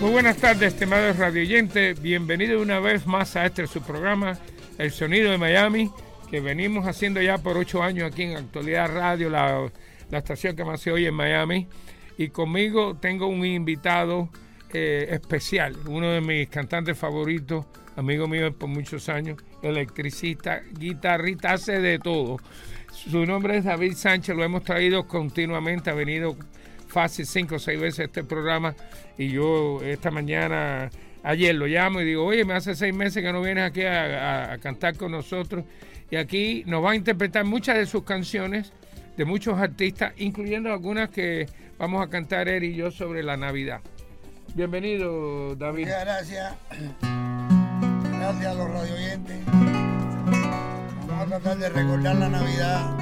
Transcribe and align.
Muy 0.00 0.12
buenas 0.12 0.38
tardes, 0.38 0.72
estimados 0.72 1.18
radioyentes. 1.18 2.00
Bienvenidos 2.00 2.62
una 2.62 2.80
vez 2.80 3.06
más 3.06 3.36
a 3.36 3.44
este 3.44 3.66
su 3.66 3.82
programa, 3.82 4.38
El 4.78 4.92
Sonido 4.92 5.30
de 5.30 5.36
Miami, 5.36 5.90
que 6.30 6.40
venimos 6.40 6.86
haciendo 6.86 7.20
ya 7.20 7.36
por 7.36 7.58
ocho 7.58 7.82
años 7.82 8.10
aquí 8.10 8.22
en 8.22 8.38
Actualidad 8.38 8.94
Radio, 8.94 9.28
la, 9.28 9.70
estación 10.10 10.56
que 10.56 10.64
más 10.64 10.80
se 10.80 10.90
oye 10.90 11.08
en 11.08 11.14
Miami. 11.14 11.68
Y 12.16 12.28
conmigo 12.28 12.96
tengo 12.96 13.26
un 13.26 13.44
invitado 13.44 14.30
eh, 14.72 15.08
especial, 15.10 15.76
uno 15.86 16.08
de 16.08 16.22
mis 16.22 16.48
cantantes 16.48 16.96
favoritos, 16.96 17.66
amigo 17.94 18.26
mío 18.26 18.56
por 18.56 18.70
muchos 18.70 19.10
años, 19.10 19.36
electricista, 19.62 20.62
guitarrista, 20.78 21.52
hace 21.52 21.78
de 21.78 21.98
todo. 21.98 22.38
Su 22.90 23.26
nombre 23.26 23.58
es 23.58 23.64
David 23.64 23.92
Sánchez, 23.96 24.34
lo 24.34 24.44
hemos 24.44 24.64
traído 24.64 25.06
continuamente, 25.06 25.90
ha 25.90 25.94
venido 25.94 26.38
fácil 26.90 27.26
cinco 27.26 27.56
o 27.56 27.58
seis 27.58 27.80
veces 27.80 28.06
este 28.06 28.24
programa 28.24 28.74
y 29.16 29.28
yo 29.28 29.80
esta 29.82 30.10
mañana, 30.10 30.90
ayer 31.22 31.54
lo 31.54 31.66
llamo 31.66 32.00
y 32.00 32.04
digo, 32.04 32.24
oye, 32.24 32.44
me 32.44 32.54
hace 32.54 32.74
seis 32.74 32.94
meses 32.94 33.22
que 33.22 33.32
no 33.32 33.40
vienes 33.40 33.64
aquí 33.64 33.82
a, 33.82 34.58
cantar 34.62 34.96
con 34.96 35.12
nosotros 35.12 35.64
y 36.10 36.16
aquí 36.16 36.64
nos 36.66 36.84
va 36.84 36.92
a 36.92 36.96
interpretar 36.96 37.44
muchas 37.44 37.76
de 37.76 37.86
sus 37.86 38.02
canciones 38.02 38.72
de 39.16 39.24
muchos 39.24 39.58
artistas, 39.58 40.12
incluyendo 40.16 40.72
algunas 40.72 41.10
que 41.10 41.46
vamos 41.78 42.02
a 42.02 42.08
cantar 42.08 42.48
él 42.48 42.64
y 42.64 42.74
yo 42.74 42.90
sobre 42.90 43.22
la 43.22 43.36
Navidad. 43.36 43.80
Bienvenido, 44.54 45.54
David. 45.54 45.84
Muchas 45.84 46.04
gracias. 46.04 46.54
Gracias 48.18 48.46
a 48.46 48.54
los 48.54 48.70
radioyentes. 48.70 49.36
Vamos 51.06 51.22
a 51.22 51.26
tratar 51.26 51.58
de 51.58 51.68
recordar 51.68 52.16
la 52.16 52.28
Navidad, 52.28 52.98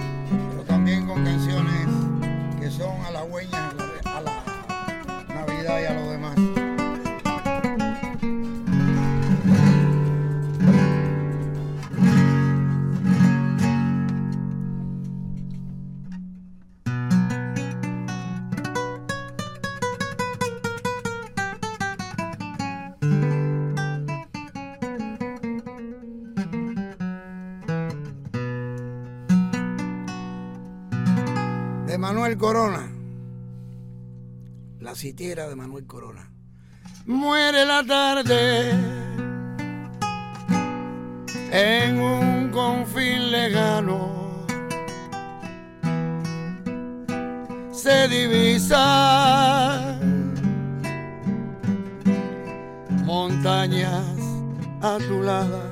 pero 0.51 0.62
también 0.65 1.07
con 1.07 1.25
canciones 1.25 1.87
que 2.61 2.71
son 2.71 3.01
halagüeñas 3.07 3.88
Y 5.69 5.85
a 5.85 5.93
lo 5.93 6.11
demás. 6.11 6.35
Manuel 31.99 32.39
Corona. 32.39 32.98
La 34.89 34.94
sitiera 34.94 35.47
de 35.47 35.55
Manuel 35.55 35.86
Corona. 35.86 36.31
Muere 37.05 37.67
la 37.67 37.84
tarde 37.84 38.71
en 41.53 42.00
un 42.00 42.49
confín 42.49 43.31
lejano. 43.31 44.47
Se 47.71 48.09
divisa 48.09 48.81
montañas 53.04 54.16
azuladas 54.81 55.69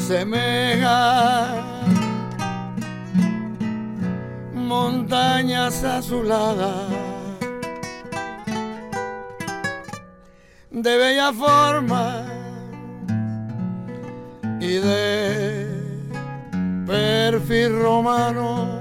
semeja 0.00 1.67
montañas 5.48 5.82
de 10.70 10.96
bella 10.96 11.32
forma 11.32 12.24
y 14.60 14.74
de 14.74 15.66
perfil 16.86 17.80
romano 17.80 18.77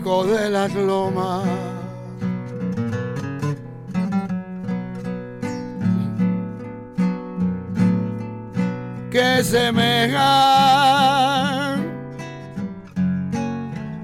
de 0.00 0.48
las 0.48 0.74
lomas. 0.74 1.46
que 9.10 9.42
semejan 9.42 10.20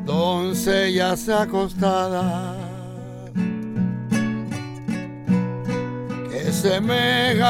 doncellas 0.05 1.29
acostadas 1.29 2.56
que 6.29 6.53
semejan 6.53 7.47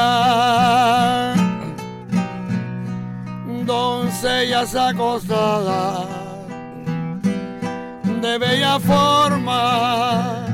doncellas 3.65 4.75
acostadas 4.75 6.16
de 8.21 8.37
bella 8.39 8.79
forma 8.79 10.46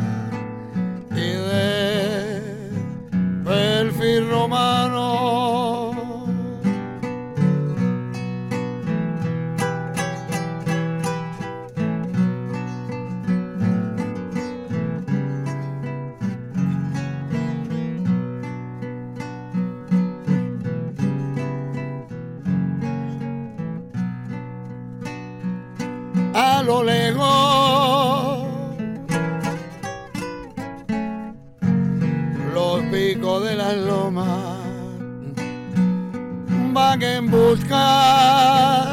en 37.03 37.29
busca 37.29 38.85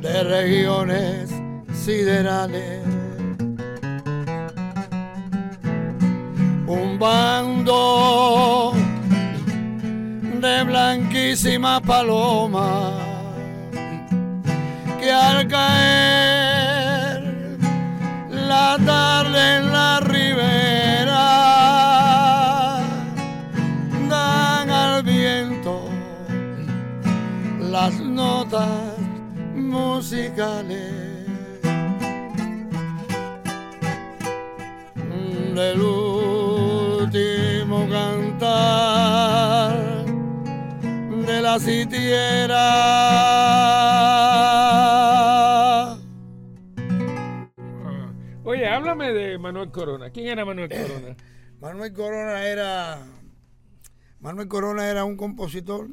de 0.00 0.22
regiones 0.24 1.30
siderales. 1.72 2.82
Un 6.66 6.98
bando 6.98 8.72
de 10.40 10.64
blanquísimas 10.64 11.80
palomas 11.82 12.94
que 15.00 15.12
al 15.12 15.46
caer 15.48 17.22
la 18.30 18.78
tarde 18.84 19.56
en 19.56 19.72
la 19.72 20.00
ribera 20.00 20.69
notas 28.20 28.98
musicales 29.54 30.92
del 35.54 35.80
último 35.80 37.08
cantar 37.88 39.50
la 41.40 41.58
sitiera. 41.58 42.60
Oye, 48.44 48.68
háblame 48.68 49.12
de 49.12 49.38
Manuel 49.38 49.70
Corona. 49.70 50.10
¿Quién 50.10 50.26
era 50.28 50.44
Manuel 50.44 50.68
Corona? 50.68 51.16
Manuel 51.60 51.92
Corona 51.92 52.44
era 52.46 52.98
Manuel 54.20 54.48
Corona 54.48 54.88
era 54.88 55.04
un 55.04 55.16
compositor 55.16 55.88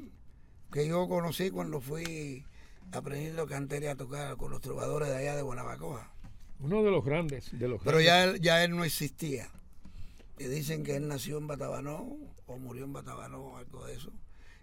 que 0.72 0.88
yo 0.88 1.08
conocí 1.08 1.50
cuando 1.50 1.80
fui 1.82 2.44
aprendiendo 2.92 3.48
cantería 3.48 3.92
a 3.92 3.96
tocar 3.96 4.36
con 4.38 4.52
los 4.52 4.62
trovadores 4.62 5.10
de 5.10 5.18
allá 5.18 5.36
de 5.36 5.42
Guanabacoa. 5.42 6.12
Uno 6.60 6.84
de 6.84 6.92
los 6.92 7.04
grandes, 7.06 7.50
de 7.58 7.68
los 7.68 7.82
Pero 7.84 7.98
grandes. 7.98 8.06
ya 8.06 8.24
él, 8.24 8.42
ya 8.42 8.64
él 8.64 8.76
no 8.76 8.84
existía. 8.84 9.50
Y 10.40 10.46
dicen 10.46 10.84
que 10.84 10.96
él 10.96 11.08
nació 11.08 11.38
en 11.38 11.48
Batabanó 11.48 12.16
o 12.46 12.58
murió 12.58 12.86
en 12.86 12.94
Batabanó, 12.94 13.58
algo 13.58 13.86
de 13.86 13.96
eso. 13.96 14.12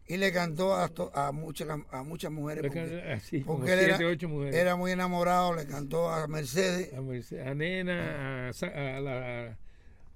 Y 0.07 0.19
le 0.19 0.33
cantó 0.33 0.75
a, 0.75 0.89
to- 0.89 1.11
a, 1.15 1.33
muchas, 1.33 1.67
a 1.91 2.03
muchas 2.03 2.31
mujeres. 2.31 2.63
Le 2.63 2.69
Porque, 2.69 2.85
can- 2.85 3.11
él 3.13 3.21
siete, 3.21 3.85
era, 3.85 4.09
ocho 4.09 4.29
mujeres. 4.29 4.55
era 4.55 4.77
muy 4.77 4.93
enamorado, 4.93 5.55
le 5.55 5.67
cantó 5.67 6.11
a 6.11 6.27
Mercedes, 6.27 6.93
a, 6.93 7.55
Nena, 7.55 8.49
a, 8.51 8.97
a 8.97 9.01
la, 9.01 9.59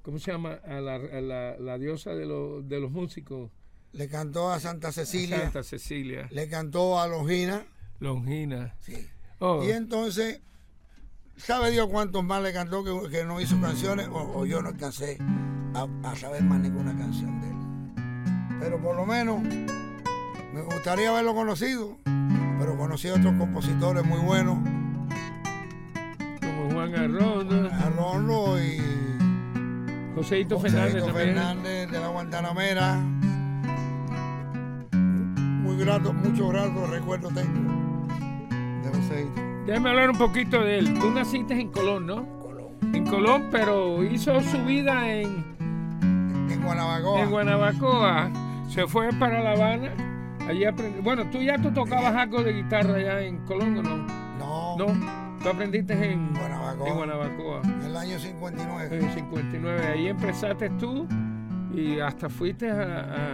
¿cómo 0.03 0.19
se 0.19 0.31
llama? 0.31 0.61
A 0.65 0.81
la, 0.81 0.97
a 0.97 1.21
la, 1.23 1.57
la 1.59 1.79
diosa 1.79 2.15
de, 2.15 2.27
los 2.27 2.69
de 2.69 2.81
los 2.81 2.91
músicos, 2.91 3.51
le 3.93 4.09
cantó 4.09 4.51
a 4.53 4.61
Santa 4.61 4.93
Cecilia, 4.93 5.41
Santa 5.43 5.63
Cecilia, 5.63 6.29
le 6.31 6.49
cantó 6.49 7.01
a 7.01 7.07
Longina. 7.09 7.65
Longina. 8.01 8.75
Sí. 8.81 9.09
Oh, 9.41 9.63
Y 9.65 9.71
entonces, 9.71 10.41
¿sabe 11.37 11.71
Dios 11.71 11.89
cuántos 11.91 12.23
más 12.25 12.43
le 12.43 12.53
cantó 12.53 12.85
que, 12.85 13.11
que 13.11 13.25
no 13.25 13.41
hizo 13.41 13.61
canciones? 13.61 14.09
O, 14.09 14.41
o 14.41 14.47
yo 14.47 14.61
no 14.63 14.69
alcancé 14.69 15.19
a, 15.75 15.87
a 16.05 16.17
saber 16.17 16.43
más 16.43 16.61
ninguna 16.61 16.97
canción 16.97 17.41
de 17.41 17.49
él. 17.49 18.59
Pero 18.61 18.81
por 18.83 18.97
lo 18.97 19.07
menos 19.07 19.41
me 19.43 20.63
gustaría 20.63 21.11
haberlo 21.11 21.35
conocido, 21.35 21.97
pero 22.59 22.77
conocí 22.77 23.09
a 23.09 23.15
otros 23.15 23.35
compositores 23.39 24.05
muy 24.05 24.19
buenos, 24.21 24.59
como 26.41 26.71
Juan 26.73 26.95
Arrondo, 26.95 27.69
a 27.73 27.91
Rolo 27.91 28.61
y 28.61 28.79
Joséito 30.15 30.59
Fernández. 30.59 31.05
Fernández 31.13 31.91
de 31.91 32.01
la 32.01 32.09
Guantanamera. 32.09 32.99
Muy 35.69 35.77
grato, 35.77 36.15
muchos 36.15 36.51
gratos 36.51 36.89
recuerdos 36.89 37.35
tengo 37.35 37.71
de 38.83 38.89
Joséito. 38.89 39.41
Déjame 39.67 39.91
hablar 39.91 40.11
un 40.11 40.17
poquito 40.17 40.65
de 40.65 40.79
él. 40.79 40.99
Tú 40.99 41.11
naciste 41.11 41.61
en 41.61 41.69
Colón, 41.71 42.07
¿no? 42.07 42.27
Colón. 42.41 42.69
En 42.95 43.07
Colón, 43.07 43.49
pero 43.53 44.03
hizo 44.03 44.41
su 44.41 44.65
vida 44.65 45.13
en, 45.13 45.45
En 46.51 46.63
Guanabacoa. 46.63 47.21
en 47.21 47.31
Guanabacoa. 47.31 48.31
Se 48.71 48.87
fue 48.87 49.11
para 49.19 49.43
La 49.43 49.51
Habana. 49.53 49.93
Allí 50.49 50.65
aprendí. 50.65 51.01
Bueno, 51.03 51.29
tú 51.31 51.37
ya 51.43 51.59
tú 51.61 51.71
tocabas 51.71 52.15
algo 52.15 52.43
de 52.43 52.55
guitarra 52.55 52.95
allá 52.95 53.21
en 53.21 53.37
Colón, 53.45 53.77
¿o 53.77 53.83
no? 53.83 53.97
No, 54.39 54.77
No, 54.79 55.39
tú 55.43 55.51
aprendiste 55.51 55.93
en 56.13 56.33
Guanabacoa. 56.33 56.89
En 56.89 56.95
Guanabacoa. 56.95 57.61
en 57.65 57.83
el 57.83 57.95
año 57.95 58.19
59. 58.19 58.97
En 58.97 59.05
el 59.05 59.13
59. 59.13 59.87
Ahí 59.87 60.09
empezaste 60.09 60.71
tú 60.81 61.07
y 61.79 62.01
hasta 62.01 62.29
fuiste 62.29 62.71
a, 62.71 62.83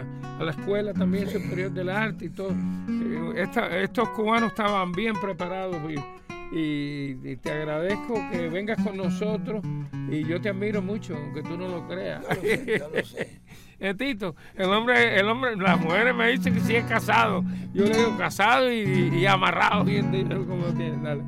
a- 0.01 0.39
a 0.41 0.43
la 0.45 0.51
escuela 0.51 0.93
también 0.93 1.29
superior 1.29 1.71
del 1.71 1.89
arte 1.89 2.27
y 2.27 2.31
todo. 2.31 2.51
Eh, 2.53 3.33
esta- 3.37 3.77
estos 3.79 4.09
cubanos 4.11 4.51
estaban 4.51 4.93
bien 4.93 5.15
preparados 5.21 5.77
y, 5.91 6.57
y- 6.59 7.19
y 7.25 7.37
te 7.37 7.51
agradezco 7.53 8.15
que 8.31 8.49
vengas 8.49 8.83
con 8.83 8.97
nosotros 8.97 9.63
y 10.11 10.25
yo 10.25 10.41
te 10.41 10.49
admiro 10.51 10.83
mucho, 10.83 11.17
aunque 11.17 11.43
tú 11.43 11.57
no 11.57 11.69
lo 11.69 11.87
creas. 11.89 12.23
Lo 12.29 12.35
sé, 12.35 12.83
lo 12.95 13.05
sé. 13.05 13.41
Eh, 13.81 13.93
Tito, 13.93 14.37
el 14.55 14.71
hombre, 14.71 15.19
el 15.19 15.29
hombre, 15.29 15.57
las 15.57 15.79
mujeres 15.81 16.15
me 16.15 16.29
dicen 16.31 16.55
que 16.55 16.61
sí 16.61 16.77
es 16.77 16.85
casado. 16.85 17.45
Yo 17.75 17.85
le 17.85 17.95
digo 17.97 18.17
casado 18.17 18.73
y, 18.73 19.11
y 19.13 19.27
amarrado 19.27 19.83
bien 19.85 20.11
como 20.47 20.67
tiene. 20.67 20.97
Dale. 21.03 21.23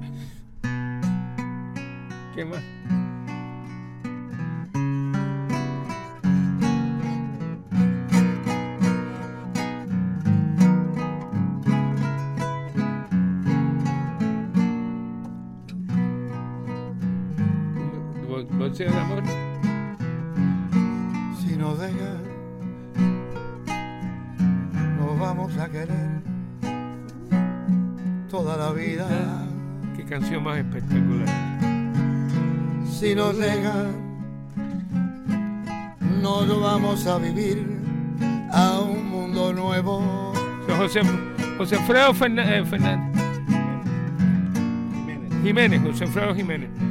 ¿Qué 2.34 2.44
más? 2.44 2.62
Bolsillo 18.76 18.93
de 18.93 19.00
amor. 19.00 19.23
Si 21.40 21.56
nos 21.56 21.78
dejan, 21.78 22.23
nos 24.99 25.19
vamos 25.19 25.56
a 25.56 25.67
querer 25.70 26.20
toda 28.28 28.58
la 28.58 28.73
vida. 28.73 29.08
Qué 29.96 30.05
canción 30.05 30.43
más 30.43 30.58
espectacular. 30.58 31.26
Si 32.90 33.14
nos 33.14 33.38
dejan, 33.38 33.94
nos 36.20 36.61
vamos 36.61 37.06
a 37.06 37.17
vivir 37.17 37.81
a 38.52 38.81
un 38.81 39.08
mundo 39.08 39.55
nuevo. 39.55 40.34
José, 40.76 41.00
José 41.56 41.76
Alfredo 41.76 42.11
eh, 42.11 42.64
Fernández. 42.67 43.23
Jiménez, 45.43 45.81
José 45.82 46.05
Alfredo 46.05 46.34
Jiménez. 46.34 46.86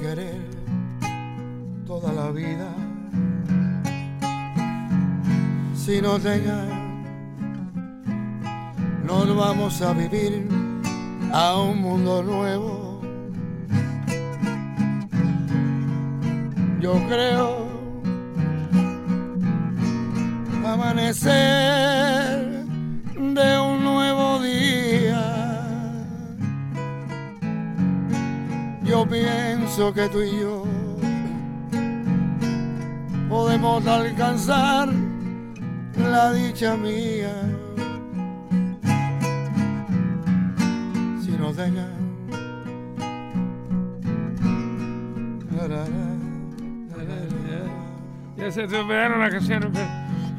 Querer 0.00 0.40
toda 1.86 2.12
la 2.12 2.30
vida. 2.30 2.68
Si 5.74 6.00
nos 6.00 6.22
dejan, 6.22 6.68
nos 9.04 9.36
vamos 9.36 9.82
a 9.82 9.92
vivir 9.92 10.48
a 11.32 11.60
un 11.60 11.80
mundo 11.80 12.22
nuevo. 12.22 13.00
Yo 16.80 16.94
creo 17.08 17.70
amanecer 20.72 22.64
de 23.16 23.60
un 23.60 23.84
nuevo 23.84 24.40
día. 24.40 25.24
Yo 28.84 29.06
pienso 29.06 29.49
que 29.88 30.08
tú 30.10 30.20
y 30.20 30.38
yo 30.38 30.64
podemos 33.30 33.86
alcanzar 33.86 34.90
la 35.96 36.32
dicha 36.32 36.76
mía. 36.76 37.32
Si 41.24 41.30
nos 41.30 41.56
dejan. 41.56 41.88
Ya 48.36 48.52
se 48.52 48.66
te 48.68 48.76
olvidaron 48.76 49.20
las 49.20 49.30
canciones. 49.30 49.70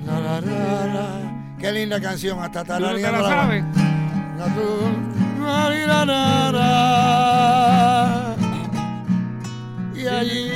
la. 0.05 1.55
Qué 1.57 1.71
linda 1.71 1.99
canción, 1.99 2.39
hasta 2.39 2.79
la, 2.79 2.93
la, 2.93 3.11
la. 6.51 7.60
Y 10.01 10.07
allí, 10.07 10.51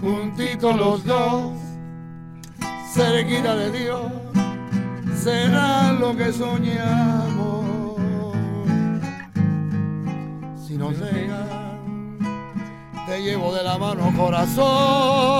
juntitos 0.00 0.76
los 0.76 1.04
dos, 1.04 1.52
cerquita 2.94 3.54
de 3.54 3.70
Dios, 3.70 4.00
será 5.14 5.92
lo 5.92 6.16
que 6.16 6.32
soñamos. 6.32 7.66
Si 10.66 10.78
nos 10.78 10.98
dejan, 10.98 12.16
te 13.06 13.22
llevo 13.22 13.54
de 13.54 13.62
la 13.62 13.76
mano 13.76 14.10
corazón 14.16 15.36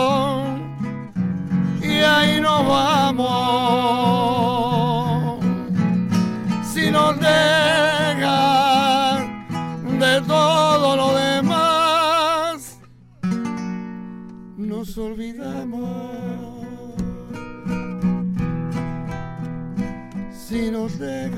y 1.80 2.00
ahí 2.00 2.38
nos 2.38 2.68
vamos. 2.68 4.35
Nos 14.86 14.98
olvidamos. 14.98 16.20
Si 20.32 20.70
nos. 20.70 20.92
Eh, 21.00 21.30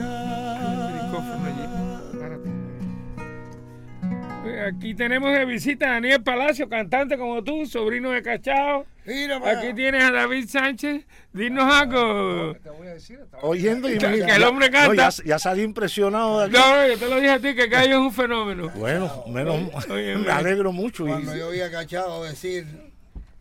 Aquí 4.67 4.95
tenemos 4.95 5.33
de 5.33 5.45
visita 5.45 5.87
a 5.89 5.93
Daniel 5.95 6.23
Palacio, 6.23 6.69
cantante 6.69 7.17
como 7.19 7.43
tú, 7.43 7.67
sobrino 7.67 8.11
de 8.11 8.23
Cachao. 8.23 8.87
Mira, 9.07 9.37
Aquí 9.45 9.73
tienes 9.75 10.05
a 10.05 10.11
David 10.13 10.47
Sánchez. 10.49 11.07
Dinos 11.33 11.73
algo. 11.73 12.55
oyendo 13.43 13.91
y 13.91 13.99
Que- 13.99 14.07
el 14.37 14.43
hombre 14.45 14.69
no, 14.71 14.79
canta. 14.79 15.09
ya, 15.11 15.25
ya 15.25 15.39
salí 15.39 15.63
impresionado 15.63 16.41
de 16.41 16.45
aquí. 16.47 16.55
No, 16.57 16.77
no, 16.77 16.87
yo 16.89 16.99
te 16.99 17.09
lo 17.09 17.17
dije 17.17 17.31
a 17.31 17.39
ti, 17.41 17.55
que 17.55 17.69
Cayo 17.69 17.93
es 17.93 17.99
un 18.01 18.13
fenómeno. 18.13 18.71
Bueno, 18.77 19.25
menos 19.29 19.75
Oye, 19.91 20.17
me 20.19 20.31
alegro 20.31 20.73
mucho. 20.73 21.07
y- 21.07 21.11
Cuando 21.11 21.35
yo 21.37 21.51
vi 21.51 21.61
a 21.61 21.71
Cachado 21.71 22.25
decir 22.25 22.67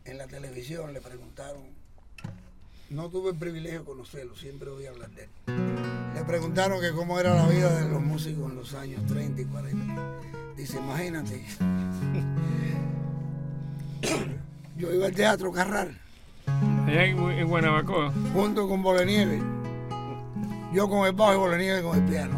en 0.08 0.18
la 0.18 0.28
televisión, 0.28 0.94
le 0.94 1.02
preguntaron, 1.02 1.64
no 2.90 3.10
tuve 3.10 3.32
el 3.32 3.36
privilegio 3.36 3.80
de 3.80 3.86
conocerlo, 3.86 4.36
siempre 4.36 4.70
oí 4.70 4.86
hablar 4.86 5.10
de 5.12 5.24
él. 5.24 5.30
Le 6.16 6.24
preguntaron 6.24 6.80
que 6.80 6.92
cómo 6.92 7.20
era 7.20 7.36
la 7.36 7.48
vida 7.48 7.82
de 7.82 7.90
los 7.90 8.02
músicos 8.02 8.50
en 8.50 8.58
los 8.58 8.74
años 8.74 9.06
30 9.08 9.42
y 9.42 9.46
40. 9.46 10.20
Dice, 10.56 10.78
imagínate, 10.78 11.46
yo 14.78 14.94
iba 14.94 15.08
al 15.08 15.14
teatro 15.14 15.52
Carral 15.52 16.00
Allá 16.88 17.06
en, 17.06 17.20
en 17.20 17.48
Guanabacoa. 17.48 18.14
junto 18.34 18.68
con 18.68 18.82
Bolenieve, 18.82 19.42
yo 20.74 20.90
con 20.90 21.06
el 21.06 21.14
bajo 21.14 21.34
y 21.34 21.38
Bolenieve 21.38 21.84
con 21.84 21.98
el 21.98 22.06
piano. 22.06 22.38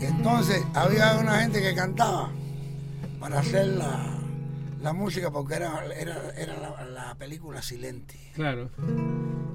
Entonces 0.00 0.64
había 0.74 1.18
una 1.18 1.40
gente 1.40 1.60
que 1.60 1.74
cantaba 1.74 2.30
para 3.20 3.40
hacer 3.40 3.66
la, 3.66 4.17
la 4.80 4.92
música 4.92 5.30
porque 5.30 5.54
era, 5.54 5.84
era, 5.94 6.30
era 6.36 6.56
la, 6.58 6.84
la 6.86 7.14
película 7.16 7.62
Silente. 7.62 8.14
Claro. 8.34 8.70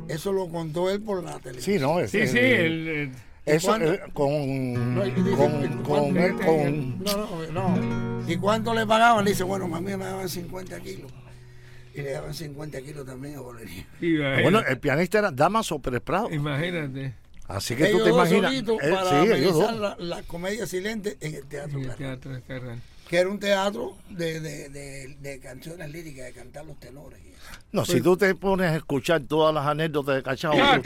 Eso 0.08 0.34
lo 0.34 0.50
contó 0.50 0.90
él 0.90 1.02
por 1.02 1.24
la 1.24 1.40
televisión. 1.40 1.78
Sí, 1.78 1.82
no, 1.82 2.00
es, 2.00 2.12
Sí, 2.12 2.28
sí, 2.28 2.38
eh, 2.38 2.66
el, 2.66 2.88
el- 2.88 3.12
eso 3.46 3.76
eh, 3.76 4.00
con, 4.14 4.96
No, 4.96 5.04
dice, 5.04 5.22
con, 5.32 5.84
¿cuánto- 5.84 5.84
con, 5.84 6.38
con- 6.46 7.04
No, 7.04 7.52
no, 7.52 7.76
no. 7.78 8.30
¿Y 8.32 8.38
cuánto 8.38 8.74
le 8.74 8.86
pagaban? 8.86 9.24
Le 9.26 9.32
dice, 9.32 9.44
bueno, 9.44 9.66
a 9.66 9.82
mí 9.82 9.92
me 9.98 10.06
daban 10.06 10.30
50 10.30 10.80
kilos. 10.80 11.12
Y 11.94 12.02
le 12.02 12.12
daban 12.14 12.34
50 12.34 12.82
kilos 12.82 13.06
también 13.06 13.36
a 13.36 13.42
iba, 14.06 14.42
bueno, 14.42 14.60
eh, 14.62 14.66
el 14.70 14.80
pianista 14.80 15.20
era 15.20 15.32
Damaso 15.32 15.80
Pérez 15.80 16.02
Prado. 16.02 16.32
imagínate. 16.32 17.14
Así 17.48 17.76
que 17.76 17.88
Ellos 17.90 18.00
tú 18.00 18.04
te 18.06 18.10
imaginas. 18.12 18.52
solitos 18.52 18.78
eh, 18.82 18.90
para 18.90 19.10
sí, 19.26 19.32
ellos 19.34 19.54
dos. 19.54 19.78
la, 19.80 19.96
la 20.00 20.24
comedia 20.24 20.66
silente 20.66 21.18
en 21.20 21.36
el 21.36 21.46
Teatro 21.46 21.78
En 21.80 21.90
el 21.90 21.96
teatro 21.98 22.34
de 22.34 22.42
Carral. 22.42 22.82
Que 23.10 23.18
era 23.18 23.30
un 23.30 23.40
teatro 23.40 23.96
de, 24.10 24.40
de, 24.40 24.70
de, 24.70 25.16
de 25.22 25.40
canciones 25.40 25.92
líricas, 25.92 26.26
de 26.26 26.34
cantar 26.34 26.66
los 26.66 26.80
tenores. 26.80 27.20
y 27.26 27.30
eso. 27.30 27.60
No, 27.72 27.86
si 27.86 28.00
tú 28.02 28.16
te 28.16 28.34
pones 28.36 28.72
a 28.72 28.76
escuchar 28.78 29.22
todas 29.28 29.54
las 29.54 29.66
anécdotas 29.68 30.16
de 30.16 30.24
Cachao, 30.24 30.54
Ah, 30.56 30.80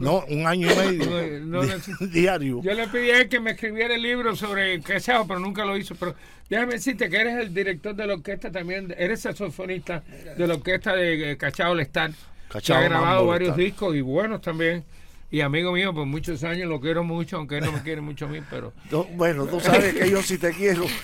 no, 0.00 0.24
un 0.28 0.46
año 0.46 0.68
y 0.72 0.76
medio 0.76 1.40
No, 1.44 1.62
no, 1.62 1.62
di- 1.62 1.72
no. 2.00 2.06
diario. 2.08 2.62
Yo 2.62 2.72
le 2.72 2.88
pedí 2.88 3.10
a 3.10 3.20
él 3.20 3.28
que 3.28 3.40
me 3.40 3.50
escribiera 3.52 3.94
el 3.94 4.02
libro 4.02 4.34
sobre 4.36 4.74
el 4.74 4.82
Cachao, 4.82 5.26
pero 5.26 5.38
nunca 5.40 5.64
lo 5.64 5.76
hizo. 5.76 5.94
Pero 5.96 6.14
déjame 6.48 6.74
decirte 6.74 7.08
que 7.10 7.16
eres 7.20 7.36
el 7.36 7.52
director 7.52 7.94
de 7.94 8.06
la 8.06 8.14
orquesta 8.14 8.50
también, 8.50 8.94
eres 8.96 9.20
saxofonista 9.20 10.02
de 10.36 10.46
la 10.46 10.54
orquesta 10.54 10.94
de 10.94 11.32
eh, 11.32 11.36
Cachao 11.36 11.74
Lestar, 11.74 12.12
que 12.64 12.72
ha 12.72 12.80
grabado 12.80 13.26
varios 13.26 13.56
discos 13.56 13.94
y 13.94 14.00
buenos 14.00 14.40
también. 14.40 14.84
Y 15.32 15.42
amigo 15.42 15.72
mío 15.72 15.94
por 15.94 16.06
muchos 16.06 16.42
años, 16.42 16.68
lo 16.68 16.80
quiero 16.80 17.04
mucho, 17.04 17.36
aunque 17.36 17.58
él 17.58 17.64
no 17.64 17.72
me 17.72 17.82
quiere 17.82 18.00
mucho 18.00 18.24
a 18.26 18.28
mí, 18.28 18.40
pero... 18.50 18.72
No, 18.90 19.04
bueno, 19.04 19.46
tú 19.46 19.60
sabes 19.60 19.94
que 19.94 20.10
yo 20.10 20.22
sí 20.22 20.38
te 20.38 20.50
quiero. 20.52 20.84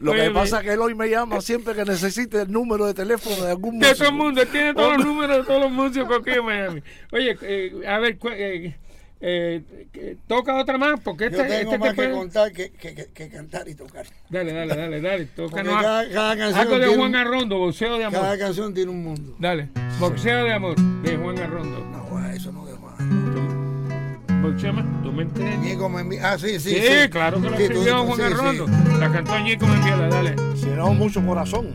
Lo 0.00 0.12
Oye, 0.12 0.24
que 0.26 0.30
pasa 0.30 0.58
es 0.58 0.64
que 0.64 0.72
él 0.74 0.80
hoy 0.80 0.94
me 0.94 1.08
llama 1.10 1.40
siempre 1.40 1.74
que 1.74 1.84
necesite 1.84 2.42
el 2.42 2.52
número 2.52 2.86
de 2.86 2.94
teléfono 2.94 3.44
de 3.44 3.50
algún 3.50 3.80
De 3.80 3.88
músico. 3.88 3.98
todo 3.98 4.08
el 4.08 4.14
mundo, 4.14 4.42
él 4.42 4.48
tiene 4.48 4.72
todos 4.72 4.96
los 4.96 5.04
números 5.06 5.38
de 5.38 5.42
todos 5.42 5.60
los 5.62 5.72
músicos 5.72 6.20
aquí 6.20 6.30
en 6.30 6.44
Miami. 6.44 6.82
Oye, 7.10 7.36
eh, 7.42 7.82
a 7.84 7.98
ver, 7.98 8.16
eh, 8.30 8.76
eh, 9.20 10.16
toca 10.26 10.54
otra 10.56 10.78
más, 10.78 11.00
porque 11.00 11.24
Yo 11.30 11.30
este, 11.42 11.42
tengo 11.58 11.72
este 11.72 11.78
más 11.78 11.88
te 11.90 11.94
que 11.94 12.02
puede- 12.02 12.12
contar 12.12 12.52
que, 12.52 12.70
que, 12.70 12.94
que- 12.94 13.06
que 13.12 13.28
cantar 13.28 13.68
y 13.68 13.74
tocar. 13.74 14.06
Dale, 14.30 14.52
dale, 14.52 14.76
dale, 14.76 15.00
dale. 15.00 15.26
Porque 15.34 15.50
Tócanos 15.50 15.74
a- 15.74 15.82
cada, 15.82 16.08
cada 16.10 16.36
canción 16.36 16.60
algo 16.60 16.74
de 16.74 16.80
tiene 16.80 16.96
Juan 16.96 17.10
un- 17.10 17.16
Arrondo, 17.16 17.58
boxeo 17.58 17.98
de 17.98 18.04
amor. 18.04 18.20
cada 18.20 18.38
canción 18.38 18.74
tiene 18.74 18.90
un 18.90 19.02
mundo. 19.04 19.34
Dale, 19.38 19.68
boxeo 19.98 20.44
de 20.44 20.52
amor, 20.52 20.76
de 21.02 21.16
Juan 21.16 21.38
Arrondo. 21.38 21.80
No, 21.90 22.28
eso 22.30 22.52
no 22.52 22.64
de 22.66 22.72
Juan. 22.74 24.42
¿Boxeo 24.42 24.72
más? 24.72 24.84
¿Tú 25.02 25.12
me 25.12 25.22
entiendes? 25.24 26.22
Ah, 26.22 26.38
sí, 26.38 26.60
sí. 26.60 26.70
Sí, 26.70 26.76
sí. 26.80 27.08
claro 27.10 27.42
que 27.42 27.50
lo 27.50 27.56
Sí, 27.56 27.62
escribió 27.64 28.04
Juan 28.04 28.16
sí, 28.18 28.22
Arrondo. 28.22 28.66
sí. 28.68 28.72
La 29.00 29.10
cantó 29.12 29.38
Ñico 29.40 29.66
Membiela, 29.66 30.08
dale. 30.08 30.36
Si 30.56 30.66
no, 30.66 30.94
mucho 30.94 31.24
corazón. 31.26 31.74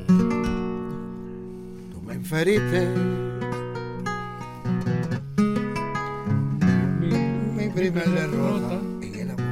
Tú 1.91 2.01
me 2.05 2.13
inferiste 2.15 2.87
mi 7.75 7.89
primer 7.89 8.09
derrota 8.09 8.79
en 9.01 9.15
el 9.15 9.31
amor. 9.31 9.43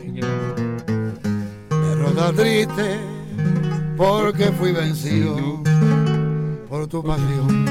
En 0.00 0.16
el 0.16 0.24
amor. 2.06 2.34
Triste 2.36 3.00
porque 3.96 4.52
fui 4.52 4.72
vencido 4.72 5.62
por 6.68 6.86
tu 6.86 7.02
pasión. 7.02 7.66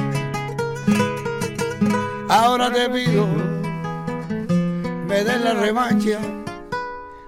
Ahora 2.29 2.72
te 2.72 2.89
pido 2.89 3.27
me 5.12 5.25
des 5.25 5.41
la 5.41 5.53
revancha 5.53 6.20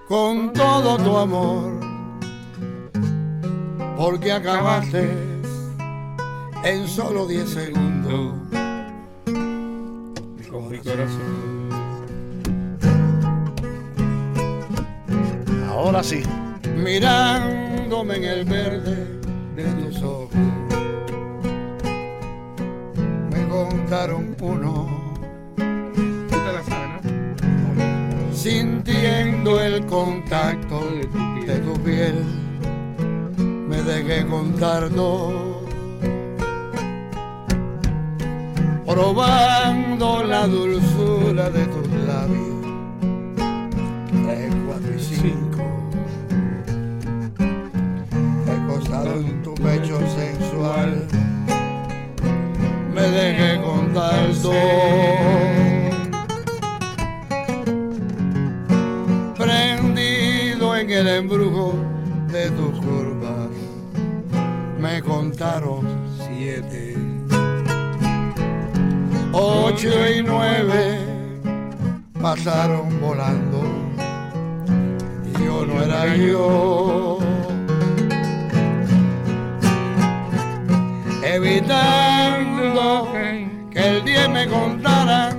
con 0.08 0.54
todo 0.54 0.98
tu 0.98 1.18
amor, 1.18 1.74
porque 3.98 4.32
acabaste 4.32 5.12
en 6.64 6.88
solo 6.88 7.28
10 7.28 7.50
segundos. 7.50 8.63
Mi 10.74 10.80
corazón. 10.80 11.70
Ahora 15.70 16.02
sí. 16.02 16.24
mirándome 16.76 18.16
en 18.16 18.24
el 18.24 18.46
verde 18.46 19.20
de 19.56 19.64
tus 19.66 20.02
ojos. 20.02 20.30
Me 23.30 23.48
contaron 23.50 24.36
uno, 24.42 24.88
Tú 25.56 25.62
te 26.30 26.54
la 26.54 26.64
sabes, 26.64 27.04
¿no? 27.06 28.34
sintiendo 28.36 29.62
el 29.62 29.86
contacto 29.86 30.82
de 31.46 31.60
tu 31.60 31.74
piel. 31.84 32.16
Me 33.38 33.80
dejé 33.84 34.26
contar 34.26 34.90
dos, 34.90 35.63
probando 38.94 40.24
la 40.24 40.46
dulzura 40.46 41.50
de 41.50 41.66
tus 41.66 41.88
labios. 42.06 42.64
Tres, 44.24 44.54
cuatro 44.68 44.94
y 44.96 45.00
cinco. 45.00 45.64
Recostado 48.46 49.14
en 49.16 49.42
tu 49.42 49.56
pecho 49.56 49.98
sensual, 50.16 51.08
me 52.94 53.02
dejé 53.02 53.62
contar 53.64 54.32
dos. 54.44 54.54
Prendido 59.36 60.76
en 60.76 60.92
el 60.92 61.08
embrujo 61.08 61.74
de 62.32 62.52
tus 62.52 62.80
curvas, 62.80 63.50
me 64.80 65.02
contaron 65.02 65.82
siete, 66.28 66.96
ocho 69.34 69.90
y 70.16 70.22
nueve 70.24 71.00
pasaron 72.22 73.02
volando 73.02 73.64
y 75.26 75.34
yo 75.44 75.66
no 75.66 75.84
era 75.84 76.16
yo. 76.16 77.18
Evitando 81.24 83.12
que 83.72 83.80
el 83.80 84.06
día 84.06 84.30
me 84.30 84.48
contara 84.48 85.36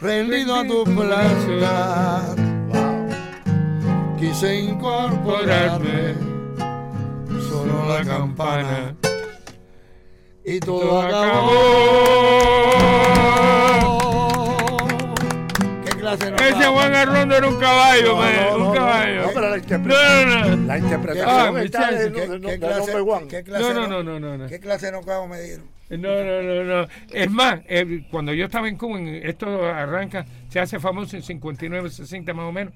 rendido 0.00 0.56
a 0.56 0.66
tu 0.66 0.84
plaza. 0.84 2.36
Quise 4.18 4.60
incorporarme, 4.60 6.14
solo 7.48 7.88
la 7.88 8.04
campana 8.04 8.99
y 10.44 10.60
todo 10.60 11.02
acabó. 11.02 11.50
¿Qué 15.84 15.90
clase 15.98 16.30
no 16.30 16.36
Ese 16.36 16.64
Juan 16.66 16.94
Arrondo 16.94 17.36
era 17.36 17.46
un 17.48 17.58
caballo, 17.58 18.16
man, 18.16 18.32
no, 18.36 18.50
no, 18.50 18.56
un 18.56 18.62
no. 18.64 18.72
caballo. 18.74 19.22
No, 19.22 19.28
pero 19.34 19.40
la 19.42 19.48
No, 19.50 19.56
interpretación, 19.56 20.28
no, 20.30 20.56
no. 20.56 20.66
la 20.66 20.74
Ah, 20.74 20.78
interpretación 20.78 21.54
mi 21.54 21.60
está 21.60 21.78
de, 21.80 21.86
chance, 21.86 22.04
de- 22.04 22.12
¿Qué, 22.12 22.20
de- 22.28 22.40
qué 22.40 22.46
de 22.52 22.58
clase, 22.58 22.92
number 22.94 23.14
one. 23.16 23.28
qué 23.28 23.42
clase 23.42 23.62
No, 23.62 23.74
no, 23.74 23.88
no, 23.88 24.02
no, 24.02 24.20
no, 24.20 24.38
no. 24.38 24.46
¿Qué 24.48 24.60
clase 24.60 24.86
de 24.86 24.92
nocao 24.92 25.26
me 25.28 25.40
dieron? 25.40 25.66
No, 25.90 25.98
no, 26.24 26.42
no, 26.42 26.64
no. 26.64 26.88
Es 27.12 27.30
más, 27.30 27.60
eh, 27.68 28.04
cuando 28.12 28.32
yo 28.32 28.44
estaba 28.44 28.68
en 28.68 28.76
Cuba, 28.76 29.00
esto 29.00 29.64
arranca, 29.66 30.24
se 30.48 30.60
hace 30.60 30.78
famoso 30.78 31.16
en 31.16 31.22
59, 31.22 31.90
60 31.90 32.32
más 32.32 32.44
o 32.46 32.52
menos. 32.52 32.72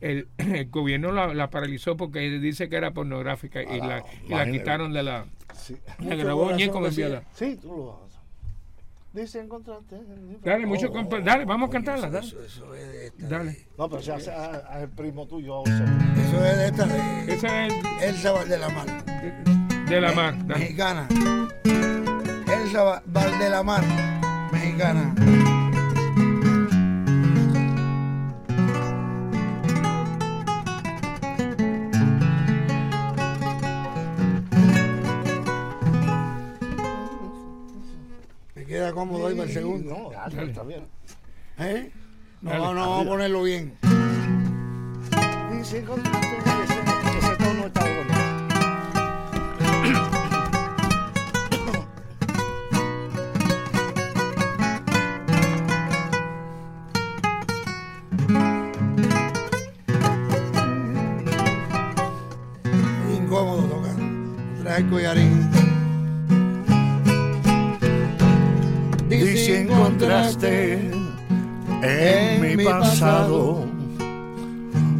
El, 0.00 0.28
el 0.38 0.68
gobierno 0.70 1.12
la, 1.12 1.32
la 1.34 1.50
paralizó 1.50 1.96
porque 1.96 2.20
dice 2.20 2.68
que 2.68 2.76
era 2.76 2.90
pornográfica 2.92 3.62
y, 3.62 3.66
la, 3.66 3.74
y 3.76 3.80
la 3.80 4.02
imagínate. 4.26 4.52
quitaron 4.52 4.92
de 4.92 5.02
la. 5.02 5.24
Sí. 5.54 5.76
La 6.00 6.14
grabó 6.16 6.50
Ñeco 6.52 6.82
decía. 6.84 7.06
Membiela. 7.08 7.28
Sí, 7.34 7.56
tú 7.60 7.68
lo 7.68 7.86
vas. 7.86 8.00
Dice 9.12 9.38
encontrarte. 9.40 9.96
Dale, 10.42 10.66
mucho 10.66 10.90
compa- 10.92 11.22
Dale, 11.22 11.44
vamos 11.44 11.68
a 11.68 11.72
cantarla. 11.72 12.10
Dale. 12.10 12.26
Eso, 12.26 12.42
eso 12.42 12.74
es 12.74 12.88
de 12.92 13.06
esta. 13.06 13.28
Dale. 13.28 13.66
No, 13.78 13.88
pero 13.88 14.02
se 14.02 14.12
hace 14.12 14.30
a- 14.32 14.80
el 14.82 14.88
primo 14.88 15.26
tuyo. 15.28 15.58
o 15.60 15.64
Eso 15.64 16.44
es 16.44 16.56
de 16.58 16.66
esta 16.66 16.86
de 16.86 17.32
Esa 17.34 17.66
es 17.66 17.74
Elsa 18.02 18.32
Valdelamar. 18.32 19.04
de 19.88 20.00
la 20.00 20.12
mar. 20.12 20.36
Dale. 20.46 20.58
Mexicana. 20.60 21.08
Elsa 21.64 22.82
Va- 22.82 23.02
Valdelamar. 23.06 23.84
Mexicana. 24.52 25.14
Queda 38.84 38.92
cómodo 38.92 39.26
ahí 39.26 39.34
para 39.34 39.48
el 39.48 39.54
segundo. 39.54 40.12
No, 40.12 40.42
está 40.42 40.62
bien. 40.62 40.86
¿Eh? 41.58 41.90
No, 42.42 42.74
no, 42.74 42.80
vamos 42.80 43.06
a 43.06 43.08
ponerlo 43.08 43.42
bien. 43.42 43.74
Dice 45.52 45.78
encontrarte. 45.78 46.36
Ese, 46.64 47.18
ese 47.18 47.36
tono 47.36 47.66
está 47.66 47.80
bueno. 47.80 48.14
Incómodo 63.16 63.62
tocar. 63.62 63.96
Trae 64.62 64.80
el 64.80 65.63
collarín. 69.18 69.34
Dice 69.34 69.60
encontraste 69.60 70.90
en 71.82 72.40
mi 72.40 72.64
pasado 72.64 73.64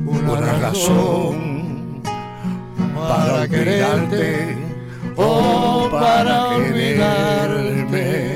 una 0.07 0.53
razón 0.61 2.03
para 2.95 3.35
olvidarte 3.43 4.57
o 5.17 5.89
para 5.91 6.57
quererme. 6.57 8.35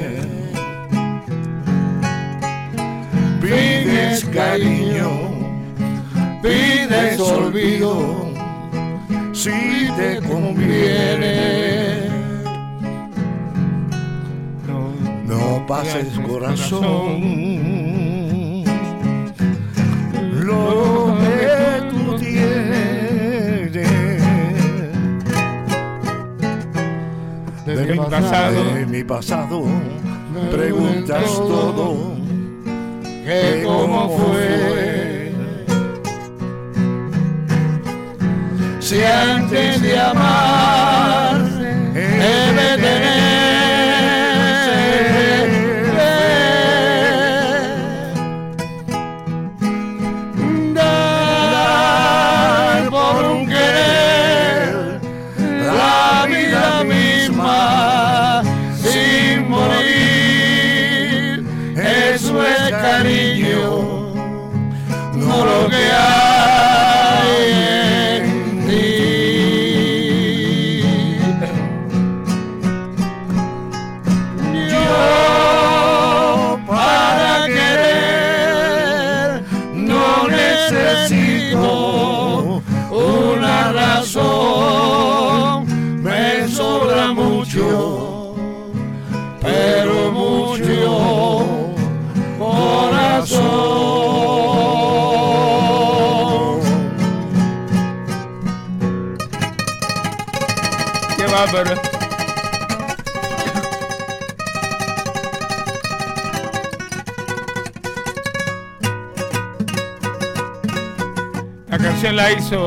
Pides 3.40 4.24
cariño, 4.26 5.10
pides 6.42 7.18
olvido, 7.20 8.26
si 9.32 9.88
te 9.96 10.20
conviene. 10.28 12.07
No 15.48 15.66
pases 15.66 16.06
corazón. 16.26 17.22
Lo 20.44 21.16
que 21.20 21.82
tú 21.90 22.16
tienes. 22.18 23.72
De 27.64 27.86
mi 27.86 27.98
pasado. 27.98 28.64
de 28.74 28.86
mi 28.86 29.04
pasado 29.04 29.64
preguntas 30.50 31.24
todo. 31.24 32.14
que 33.02 33.62
cómo 33.64 34.18
fue. 34.18 35.32
Si 38.80 39.02
antes 39.02 39.80
de 39.80 39.98
amar 39.98 41.40
he 41.94 42.52
de 42.52 42.76
tener 42.82 43.57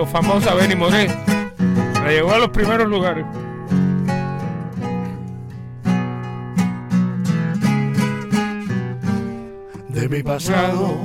famosa 0.05 0.53
Benny 0.53 0.75
Moré. 0.75 1.07
La 1.93 2.09
llevó 2.09 2.33
a 2.33 2.39
los 2.39 2.49
primeros 2.49 2.87
lugares. 2.87 3.25
de 10.01 10.09
mi 10.09 10.23
pasado. 10.23 10.97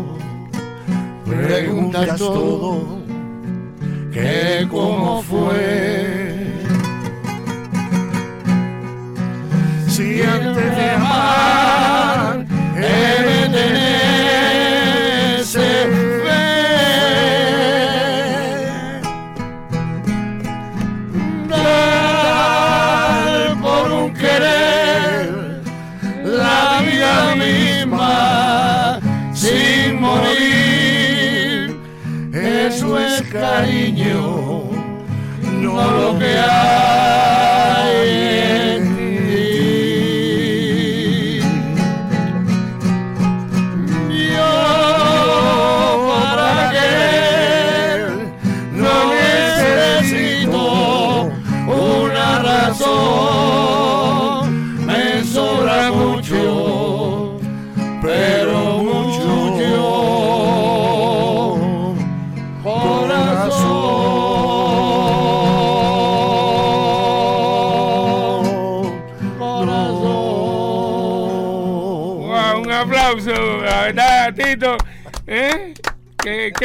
Preguntas 1.27 2.19
todo, 2.19 2.96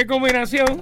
¿Qué, 0.01 0.07
combinación. 0.07 0.81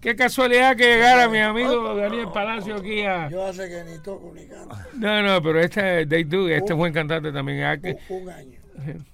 Qué 0.00 0.14
casualidad 0.14 0.76
que 0.76 0.84
llegara 0.84 1.26
mi 1.26 1.38
amigo 1.38 1.94
Daniel 1.96 2.28
Palacio 2.34 2.76
aquí 2.76 3.00
a. 3.02 3.30
Yo 3.30 3.46
hace 3.46 3.66
que 3.66 3.82
ni 3.90 3.98
toco 4.02 4.30
ni 4.34 4.46
canto. 4.46 4.76
No, 4.98 5.22
no, 5.22 5.42
pero 5.42 5.58
este 5.58 6.04
Day 6.04 6.24
Do, 6.24 6.48
este 6.50 6.72
es 6.72 6.76
buen 6.76 6.92
cantante 6.92 7.32
también. 7.32 7.62
ah, 7.64 7.78
que- 7.78 7.96
Un, 8.10 8.22
un 8.24 8.30
año. 8.30 8.58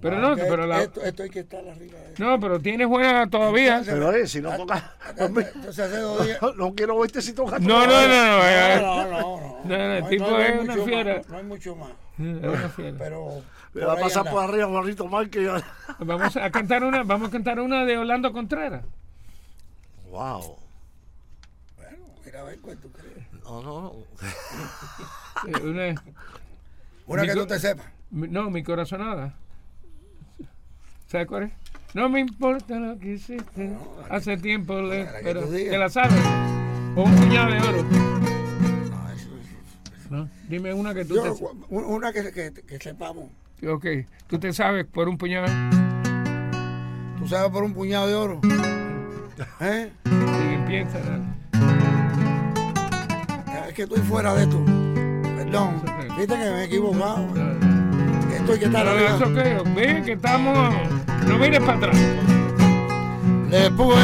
Pero 0.00 0.18
no, 0.20 0.28
Porque 0.28 0.44
pero 0.44 0.66
la... 0.66 0.82
esto, 0.82 1.02
esto 1.02 1.22
hay 1.24 1.30
que 1.30 1.40
estar 1.40 1.58
arriba 1.66 1.98
de. 1.98 2.14
No, 2.18 2.38
pero 2.38 2.60
tienes 2.60 2.86
buena 2.86 3.28
todavía. 3.28 3.82
Pero 3.84 4.12
eh, 4.12 4.28
si 4.28 4.40
no 4.40 4.56
toca. 4.56 4.94
Entonces 5.18 5.78
hace 5.80 5.98
dos 5.98 6.24
días. 6.24 6.38
No 6.56 6.72
quiero 6.74 6.98
verte 7.00 7.20
si 7.20 7.32
toca. 7.32 7.58
No, 7.58 7.84
no, 7.84 7.86
no, 7.86 8.08
no. 8.08 8.44
eh, 8.44 8.78
No, 8.80 9.04
no, 9.04 9.10
no. 9.10 9.20
No, 9.20 9.58
No, 9.64 9.68
no, 9.68 9.74
el 9.94 10.04
hay- 10.04 10.08
tipo 10.08 10.38
es 10.38 10.60
una 10.60 10.72
mucho 10.74 10.84
fiera. 10.84 11.16
más, 11.16 11.28
no 11.28 11.36
hay 11.38 11.44
mucho 11.44 11.76
más. 11.76 11.90
Es 12.18 12.24
una 12.48 12.68
fiera. 12.68 12.96
Pero. 12.98 13.42
Me 13.74 13.84
va 13.84 13.92
a 13.94 13.96
pasar 13.96 14.20
anda. 14.20 14.30
por 14.30 14.44
arriba, 14.44 14.66
Juanito 14.68 15.06
Márquez. 15.08 15.62
Vamos 15.98 16.36
a 16.36 16.50
cantar 16.50 16.84
una, 16.84 17.02
vamos 17.02 17.28
a 17.28 17.30
cantar 17.32 17.58
una 17.60 17.84
de 17.84 17.98
Orlando 17.98 18.32
Contreras. 18.32 18.82
Wow. 20.10 20.56
Bueno, 21.76 21.98
mira 22.24 22.40
a 22.40 22.44
ver 22.44 22.58
cuál 22.60 22.78
tú 22.78 22.90
crees. 22.92 23.32
No, 23.44 23.62
no, 23.62 23.80
no. 23.82 23.92
Eh, 25.48 25.60
Una, 25.62 25.94
Una 27.06 27.22
que 27.26 27.34
tú 27.34 27.46
te 27.46 27.58
sepas. 27.60 27.86
no, 28.10 28.50
mi 28.50 28.62
corazonada. 28.62 29.34
¿Sabes 31.08 31.26
cuál 31.26 31.42
es? 31.44 31.52
No 31.94 32.08
me 32.08 32.20
importa 32.20 32.78
lo 32.78 32.98
que 32.98 33.14
hiciste. 33.14 33.70
Hace 34.10 34.36
tiempo 34.36 34.80
le. 34.80 35.04
que 35.06 35.10
Pero. 35.22 35.42
¿Te 35.48 35.78
la 35.78 35.88
sabes? 35.88 36.12
O 36.94 37.02
un 37.04 37.14
puñado 37.16 37.50
de 37.50 37.58
oro. 37.60 37.82
No, 37.82 39.10
eso 39.10 39.28
es- 39.40 40.10
¿no? 40.10 40.28
Dime 40.48 40.74
una 40.74 40.92
que 40.94 41.04
tú 41.04 41.14
Yo, 41.16 41.22
te 41.22 41.30
un- 41.70 41.84
una 41.84 42.12
que, 42.12 42.30
que, 42.32 42.52
que 42.52 42.78
sepamos. 42.78 43.24
Ok, 43.66 43.86
tú 44.26 44.38
te 44.38 44.52
sabes 44.52 44.84
por 44.86 45.08
un 45.08 45.16
puñado. 45.18 45.46
¿Tú 47.18 47.26
sabes 47.26 47.50
por 47.50 47.62
un 47.64 47.72
puñado 47.74 48.06
de 48.06 48.14
oro? 48.14 48.40
¿Eh? 49.60 49.90
Y 50.04 50.68
piensa. 50.68 50.98
¿no? 51.00 51.38
Es 53.66 53.74
que 53.74 53.82
estoy 53.84 54.00
fuera 54.00 54.34
de 54.34 54.42
esto. 54.44 54.62
Perdón. 55.36 55.82
Viste 56.16 56.34
que 56.34 56.38
me 56.50 56.60
he 56.62 56.64
equivocado. 56.64 57.26
Hay 58.50 58.58
que 58.58 58.64
estar 58.64 58.84
Pero 58.84 58.98
eso 58.98 59.24
que, 59.34 59.70
ve 59.74 60.02
que 60.04 60.12
estamos. 60.12 60.74
No 61.26 61.38
mires 61.38 61.60
para 61.60 61.78
atrás. 61.78 61.96
Después 63.50 63.98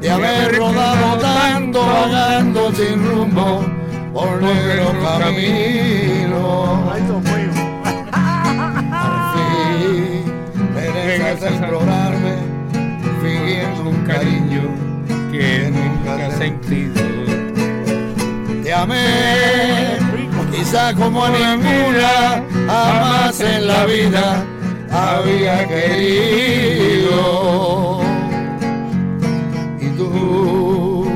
de 0.00 0.10
haber 0.10 0.56
rodado 0.56 1.18
tanto, 1.18 1.84
vagando 1.84 2.72
sin 2.72 3.04
rumbo 3.04 3.64
por 4.12 4.42
negro 4.42 4.92
camino. 5.18 6.90
Ay, 6.92 7.02
Dios 7.02 7.22
mío. 7.22 7.50
Al 8.12 9.34
fin 9.34 10.30
regresas 11.06 11.42
a 11.42 11.54
implorarme, 11.54 12.34
fingiendo 13.22 13.90
un 13.90 14.04
cariño 14.04 14.62
que 15.32 15.70
nunca 15.70 16.26
has 16.26 16.34
sentido. 16.34 17.02
Te 18.62 18.72
amé, 18.72 19.98
quizá 20.60 20.94
como 20.94 21.26
ninguna, 21.28 22.44
jamás 22.66 23.40
en 23.40 23.66
la 23.66 23.86
vida 23.86 24.44
había 24.90 25.66
querido. 25.66 27.22
Y 29.80 29.86
tú, 29.96 31.10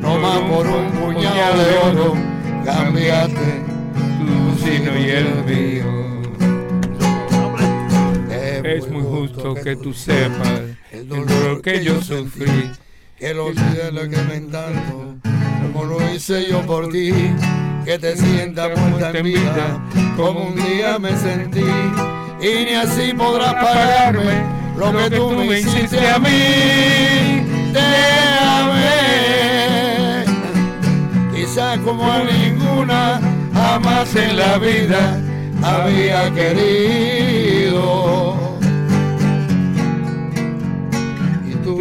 no 0.00 0.18
más 0.18 0.40
por 0.50 0.66
un 0.66 0.90
puñado 0.92 1.62
de 1.62 1.78
oro, 1.78 2.16
cambiaste 2.64 3.62
Tu 4.18 4.58
sino 4.64 4.98
y 4.98 5.10
el 5.10 5.44
mío. 5.44 5.92
Es 8.64 8.88
muy 8.88 9.02
justo 9.02 9.54
que 9.54 9.76
tú 9.76 9.92
sepas 9.92 10.62
el 10.90 11.08
dolor 11.08 11.62
que 11.62 11.84
yo 11.84 12.00
sufrí. 12.02 12.72
que 13.18 13.34
lo 13.34 13.52
cielos 13.52 14.08
que 14.08 14.22
me 14.22 14.40
tanto, 14.50 15.14
como 15.72 15.84
lo 15.84 16.12
hice 16.12 16.48
yo 16.48 16.60
por 16.62 16.88
ti, 16.90 17.12
que 17.84 17.98
te 17.98 18.16
sientas 18.16 18.70
muerta 18.78 19.10
en 19.18 19.24
vida, 19.24 19.78
como 20.16 20.46
un 20.48 20.54
día 20.56 20.98
me 20.98 21.14
sentí, 21.16 21.64
y 22.40 22.64
ni 22.64 22.74
así 22.74 23.12
podrás 23.14 23.54
pagarme 23.54 24.42
lo 24.76 24.92
que 24.92 25.10
tú 25.10 25.30
me 25.30 25.60
hiciste 25.60 26.08
a 26.08 26.18
mí, 26.18 27.44
te 27.72 27.80
amé, 28.60 30.24
quizás 31.34 31.78
como 31.78 32.04
a 32.10 32.24
ninguna, 32.24 33.20
jamás 33.54 34.14
en 34.14 34.36
la 34.36 34.58
vida 34.58 35.18
había 35.62 36.30
querido. 36.34 38.36
Y 41.48 41.54
tú, 41.64 41.80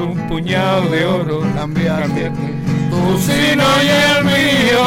Por 0.00 0.08
un 0.08 0.28
puñado 0.28 0.88
de 0.88 1.04
oro 1.04 1.40
cambiaste 1.54 2.30
tu 2.88 3.18
sino 3.18 3.64
y 3.82 3.88
el 4.16 4.24
mío. 4.24 4.86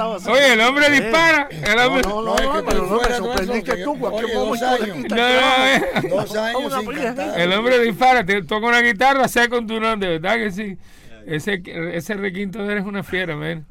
Así. 0.00 0.28
Oye, 0.30 0.52
el 0.54 0.60
hombre 0.60 0.90
dispara. 0.90 1.48
El 1.50 1.76
No, 1.76 1.86
hombre. 1.86 2.02
no, 2.08 2.22
no, 2.22 2.36
No, 2.36 2.54
no, 2.54 2.64
pero 2.64 2.86
no 2.86 3.00
me 3.00 3.14
sorprendiste 3.14 3.76
tú. 3.84 3.98
Cualquier 3.98 4.32
dos 4.34 4.46
momento 4.46 4.66
de 4.66 4.92
años. 4.92 4.96
No, 5.10 5.16
no, 5.16 5.66
eh. 5.66 6.08
Dos 6.10 6.36
años. 6.36 7.36
El 7.36 7.52
hombre 7.52 7.78
dispara, 7.80 8.24
te 8.24 8.42
toca 8.42 8.66
una 8.66 8.80
guitarra, 8.80 9.28
sé 9.28 9.48
con 9.48 9.66
tu 9.66 9.80
nombre, 9.80 10.18
verdad 10.18 10.36
que 10.36 10.50
sí. 10.50 10.78
Ese, 11.26 11.62
ese 11.94 12.14
requinto 12.14 12.68
eres 12.68 12.84
una 12.84 13.02
fiera, 13.02 13.36
man. 13.36 13.66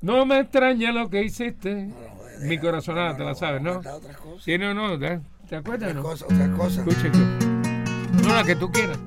No 0.00 0.26
me 0.26 0.40
extraña 0.40 0.92
lo 0.92 1.08
que 1.08 1.22
hiciste. 1.22 1.88
Mi 2.42 2.58
corazonada, 2.58 3.16
te 3.16 3.24
la 3.24 3.34
sabes, 3.34 3.62
¿no? 3.62 3.74
Cantar 3.74 3.94
otras 3.94 4.16
cosas. 4.18 4.44
¿Tiene 4.44 4.68
o 4.68 4.74
no? 4.74 4.98
¿Te 4.98 5.56
acuerdas 5.56 5.64
o 5.88 5.90
Otras 5.90 5.94
no? 5.94 6.02
cosas, 6.02 6.22
otras 6.30 6.48
cosas. 6.50 6.86
Escucha. 6.86 7.08
No, 8.22 8.34
la 8.34 8.44
que 8.44 8.56
tú 8.56 8.70
quieras. 8.70 8.98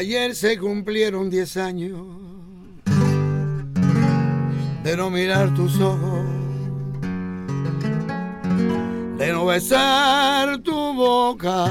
Ayer 0.00 0.34
se 0.34 0.56
cumplieron 0.56 1.28
10 1.28 1.56
años 1.58 2.00
de 4.82 4.96
no 4.96 5.10
mirar 5.10 5.52
tus 5.52 5.78
ojos, 5.78 6.24
de 9.18 9.30
no 9.30 9.44
besar 9.44 10.56
tu 10.62 10.94
boca. 10.94 11.66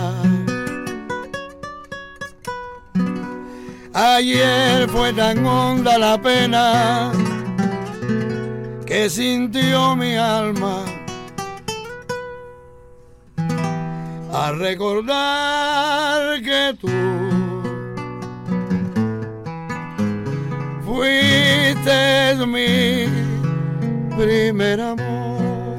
Ayer 3.95 4.87
fue 4.89 5.11
tan 5.13 5.43
honda 5.43 5.97
la 5.97 6.21
pena 6.21 7.11
que 8.85 9.09
sintió 9.09 9.95
mi 9.95 10.15
alma 10.15 10.85
al 14.31 14.59
recordar 14.59 16.43
que 16.43 16.77
tú 16.79 17.28
fuiste 22.29 22.45
mi 22.45 23.07
primer 24.15 24.81
amor. 24.81 25.77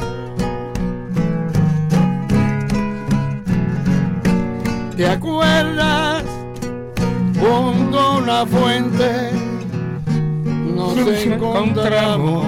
¿Te 4.97 5.07
acuerdas? 5.07 6.25
Junto 7.39 7.99
a 7.99 8.19
una 8.19 8.47
fuente 8.47 9.31
nos 10.75 10.97
Nos 10.97 11.27
encontramos. 11.27 12.47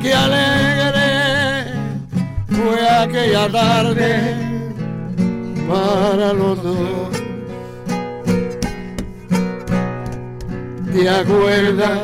Qué 0.00 0.12
alegre 0.12 1.72
fue 2.48 2.88
aquella 2.88 3.50
tarde 3.50 4.36
para 5.68 6.32
los 6.32 6.62
dos. 6.62 7.13
¿Te 10.94 11.10
acuerdas 11.10 11.98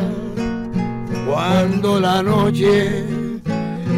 cuando 1.25 2.01
la 2.01 2.23
noche 2.23 3.05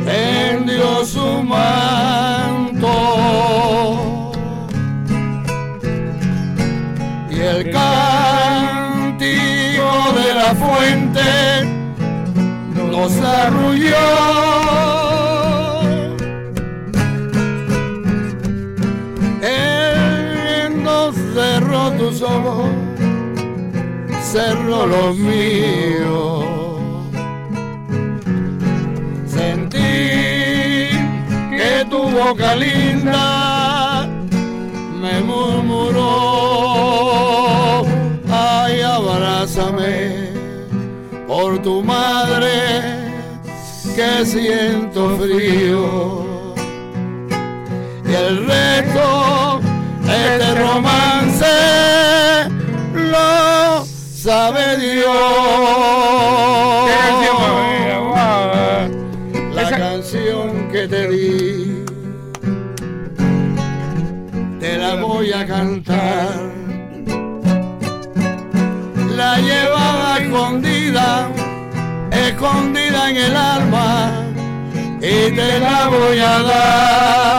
tendió 0.04 1.04
su 1.04 1.42
manto? 1.42 2.52
el 7.42 7.70
cántico 7.72 9.22
de 10.14 10.34
la 10.34 10.54
fuente 10.54 11.20
nos 12.90 13.12
arrulló. 13.20 13.96
Él 19.42 20.82
nos 20.82 21.14
cerró 21.34 21.90
tus 21.92 22.22
ojos, 22.22 22.70
cerró 24.32 24.86
los 24.86 25.14
míos. 25.14 26.44
Sentí 29.26 30.88
que 31.56 31.84
tu 31.90 32.00
boca 32.08 32.56
linda 32.56 34.08
me 35.02 35.20
murmuró, 35.20 36.08
ay, 38.30 38.80
abrázame 38.80 40.30
por 41.26 41.60
tu 41.60 41.82
madre 41.82 42.52
que 43.94 44.24
siento 44.24 45.18
frío. 45.18 46.54
Y 48.10 48.14
el 48.14 48.46
resto 48.46 49.60
de 50.06 50.14
este 50.32 50.54
romance 50.54 51.52
lo 52.94 53.51
sabe 54.22 54.76
Dios. 54.76 55.16
La 59.54 59.62
Esa- 59.62 59.78
canción 59.78 60.70
que 60.70 60.86
te 60.86 61.08
di, 61.08 61.84
te 64.60 64.78
la 64.78 64.94
voy 64.94 65.32
a 65.32 65.44
cantar. 65.46 66.28
La 69.16 69.38
llevaba 69.38 70.18
escondida, 70.20 71.28
escondida 72.12 73.10
en 73.10 73.16
el 73.16 73.36
alma, 73.36 74.12
y 75.00 75.32
te 75.38 75.58
la 75.58 75.88
voy 75.88 76.18
a 76.20 76.42
dar. 76.52 77.32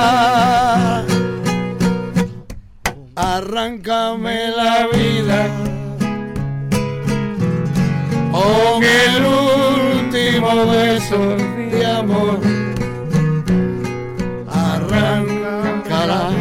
Arráncame 3.16 4.50
la 4.50 4.88
vida 4.88 5.48
con 8.34 8.84
el 8.84 9.24
último 9.26 10.66
beso 10.66 11.20
de 11.72 11.86
amor. 11.86 12.40
Arráncala, 14.50 16.32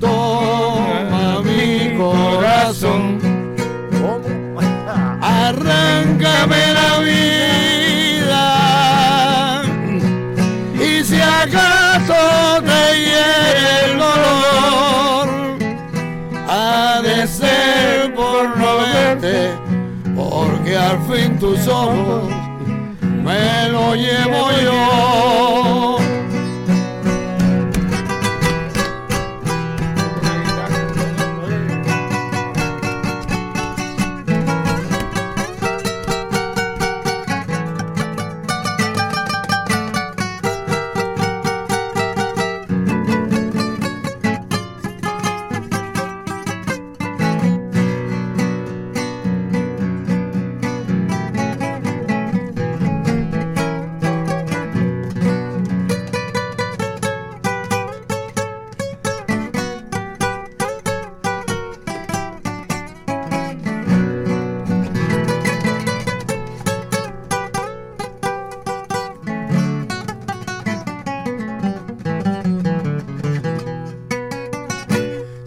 toma 0.00 1.40
mi 1.42 1.96
corazón. 1.96 3.20
Arráncame 5.22 6.62
la 6.74 6.98
vida 6.98 7.59
porque 20.70 20.76
al 20.76 20.98
fin 21.10 21.36
tus 21.38 21.66
ojos 21.66 22.32
me 23.02 23.68
lo 23.70 23.94
llevo 23.96 24.50
yo. 24.62 25.99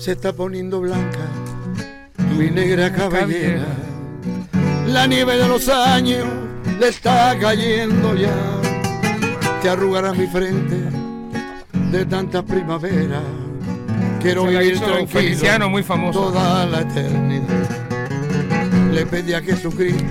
Se 0.04 0.12
está 0.12 0.34
poniendo 0.34 0.82
blanca 0.82 1.30
mi 2.38 2.52
negra 2.52 2.92
cabellera. 2.92 3.68
La 4.86 5.08
nieve 5.08 5.38
de 5.38 5.48
los 5.48 5.70
años 5.70 6.28
le 6.78 6.90
está 6.90 7.40
cayendo 7.40 8.14
ya. 8.14 8.36
Te 9.62 9.70
arrugará 9.70 10.12
mi 10.12 10.28
frente 10.28 10.76
de 11.90 12.06
tanta 12.06 12.44
primavera. 12.44 13.22
Quiero 14.22 14.44
vivir 14.44 14.78
tranquilo 14.78 15.70
muy 15.70 15.84
famoso. 15.84 16.20
toda 16.20 16.66
la 16.66 16.82
eternidad. 16.82 17.70
Le 18.92 19.06
pedí 19.06 19.34
a 19.34 19.42
Jesucristo 19.42 20.04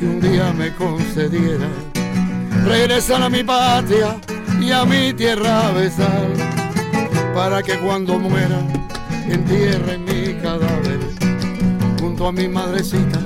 que 0.00 0.06
un 0.06 0.20
día 0.20 0.52
me 0.52 0.74
concediera 0.74 1.68
regresar 2.66 3.22
a 3.22 3.28
mi 3.28 3.44
patria 3.44 4.16
y 4.60 4.72
a 4.72 4.84
mi 4.84 5.12
tierra 5.12 5.70
besar 5.70 6.26
para 7.32 7.62
que 7.62 7.78
cuando 7.78 8.18
muera 8.18 8.60
entierren 9.28 10.04
mi 10.04 10.34
cadáver 10.40 11.00
junto 12.00 12.28
a 12.28 12.32
mi 12.32 12.48
madrecita 12.48 13.20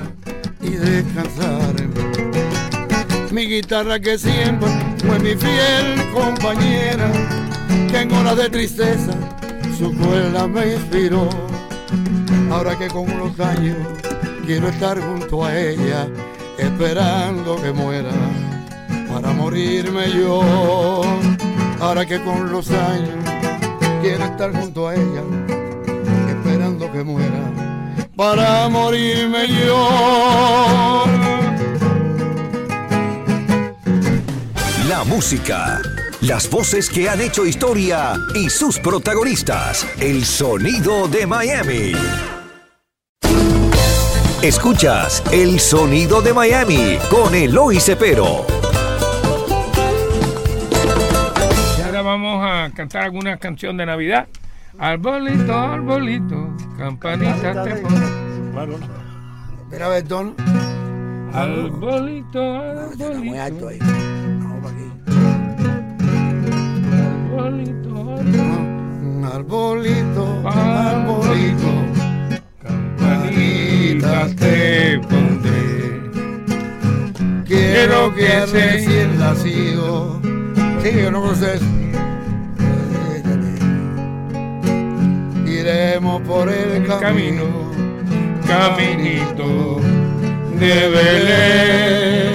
y 0.60 0.70
descansar 0.70 1.80
en 1.80 1.90
paz. 1.92 3.32
Mi 3.32 3.46
guitarra 3.46 4.00
que 4.00 4.18
siempre 4.18 4.68
fue 5.06 5.18
mi 5.18 5.34
fiel 5.36 6.12
compañera, 6.12 7.10
que 7.90 8.00
en 8.00 8.12
horas 8.12 8.36
de 8.36 8.48
tristeza 8.48 9.12
su 9.78 9.94
cuerda 9.96 10.46
me 10.46 10.74
inspiró. 10.74 11.28
Ahora 12.50 12.76
que 12.78 12.88
con 12.88 13.10
unos 13.10 13.38
años 13.38 13.76
quiero 14.46 14.68
estar 14.68 14.98
junto 15.00 15.44
a 15.44 15.56
ella, 15.58 16.08
esperando 16.58 17.60
que 17.60 17.72
muera 17.72 18.10
para 19.08 19.32
morirme 19.32 20.10
yo. 20.10 20.42
Ahora 21.80 22.06
que 22.06 22.22
con 22.22 22.50
los 22.50 22.70
años 22.70 23.14
quiero 24.02 24.24
estar 24.24 24.52
junto 24.52 24.88
a 24.88 24.94
ella, 24.94 25.22
que 26.92 27.04
muera 27.04 27.52
para 28.16 28.68
morirme 28.68 29.46
yo. 29.48 31.04
La 34.88 35.04
música, 35.04 35.80
las 36.20 36.50
voces 36.50 36.90
que 36.90 37.08
han 37.08 37.20
hecho 37.20 37.46
historia 37.46 38.14
y 38.34 38.50
sus 38.50 38.78
protagonistas. 38.78 39.86
El 40.00 40.24
sonido 40.24 41.06
de 41.08 41.26
Miami. 41.26 41.92
Escuchas 44.42 45.22
El 45.32 45.58
sonido 45.58 46.22
de 46.22 46.32
Miami 46.32 46.96
con 47.10 47.34
Eloy 47.34 47.80
Cepero. 47.80 48.46
Y 51.78 51.82
ahora 51.82 52.02
vamos 52.02 52.44
a 52.44 52.70
cantar 52.74 53.02
alguna 53.04 53.36
canción 53.36 53.76
de 53.76 53.86
Navidad. 53.86 54.28
Arbolito, 54.78 55.56
arbolito, 55.56 56.56
campanita 56.78 57.62
te 57.64 57.74
pongo. 57.76 57.98
Claro. 58.52 58.76
Mira, 59.70 59.86
a 59.86 59.88
ver, 59.90 60.06
Don. 60.08 60.34
Arbolito, 61.34 62.40
Muy 63.22 63.38
alto 63.38 63.68
arbolito, 63.68 63.68
ahí. 63.68 63.78
Vamos 63.80 64.60
para 64.62 64.74
aquí. 64.74 64.86
arbolito, 67.02 67.90
arbolito, 68.16 68.42
Un 69.02 69.24
arbolito, 69.24 70.48
arbolito, 70.48 71.70
campanita 72.62 74.26
te 74.36 74.98
pondré. 75.00 75.60
Quiero 77.44 78.14
que 78.14 78.28
se- 78.46 78.70
recién 78.70 79.18
nacido. 79.18 80.20
Sí, 80.82 80.90
yo 81.02 81.10
no 81.10 81.20
conozco 81.20 81.46
eso. 81.46 81.64
por 86.38 86.48
el 86.52 86.86
camino, 86.86 87.42
caminito 88.46 89.80
de 90.56 90.88
Belén. 90.88 92.34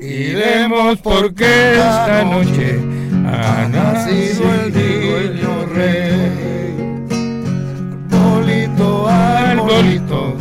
Iremos 0.00 0.98
porque 1.02 1.72
esta 1.74 2.24
noche 2.24 2.80
ha 3.26 3.68
nacido 3.68 4.44
el 4.54 4.72
niño 4.72 5.66
rey. 5.74 6.74
Bolito, 8.08 9.06
arbolito, 9.06 10.34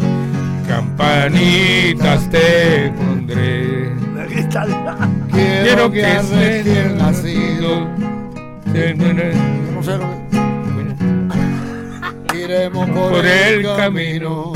campanitas 0.65 2.29
te 2.29 2.89
pondré. 2.95 3.91
Quiero 5.33 5.91
que 5.91 6.09
estés 6.09 6.63
bien 6.63 6.97
nacido. 6.97 7.89
Iremos 12.55 12.89
por, 12.89 13.11
Por 13.11 13.25
el, 13.25 13.63
camino. 13.63 14.53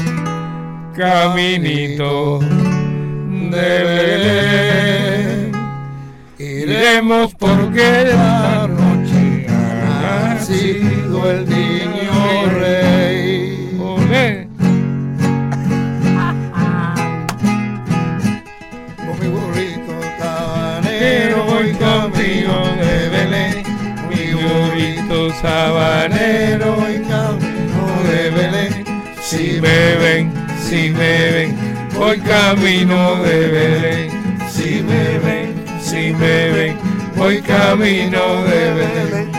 Caminito 0.96 2.40
de 2.40 3.84
Belén. 3.84 5.52
Iremos 6.38 7.36
porque 7.36 8.06
la 8.06 8.68
noche 8.70 9.48
ha 9.50 10.36
nacido 10.36 11.30
el 11.30 11.50
niño 11.50 12.50
rey. 12.58 13.78
Olé. 13.78 14.48
Con 18.96 19.20
mi 19.20 19.28
burrito 19.28 19.94
tabanero 20.18 21.44
voy 21.44 21.74
camino 21.74 22.56
de 22.78 23.10
Belén. 23.10 23.64
mi 24.10 24.24
burrito 24.34 25.34
sabanero 25.42 26.89
me 29.60 29.96
ven, 29.98 30.32
si 30.62 30.90
me 30.90 31.32
ven, 31.32 31.56
voy 31.96 32.20
camino 32.20 33.16
de 33.24 33.48
Belén. 33.48 34.10
Si 34.50 34.82
me 34.84 35.20
ven, 35.20 35.54
si 35.82 36.14
me 36.14 36.52
ven, 36.52 36.76
voy 37.16 37.42
camino 37.42 38.44
de 38.44 38.74
Belén. 38.78 39.32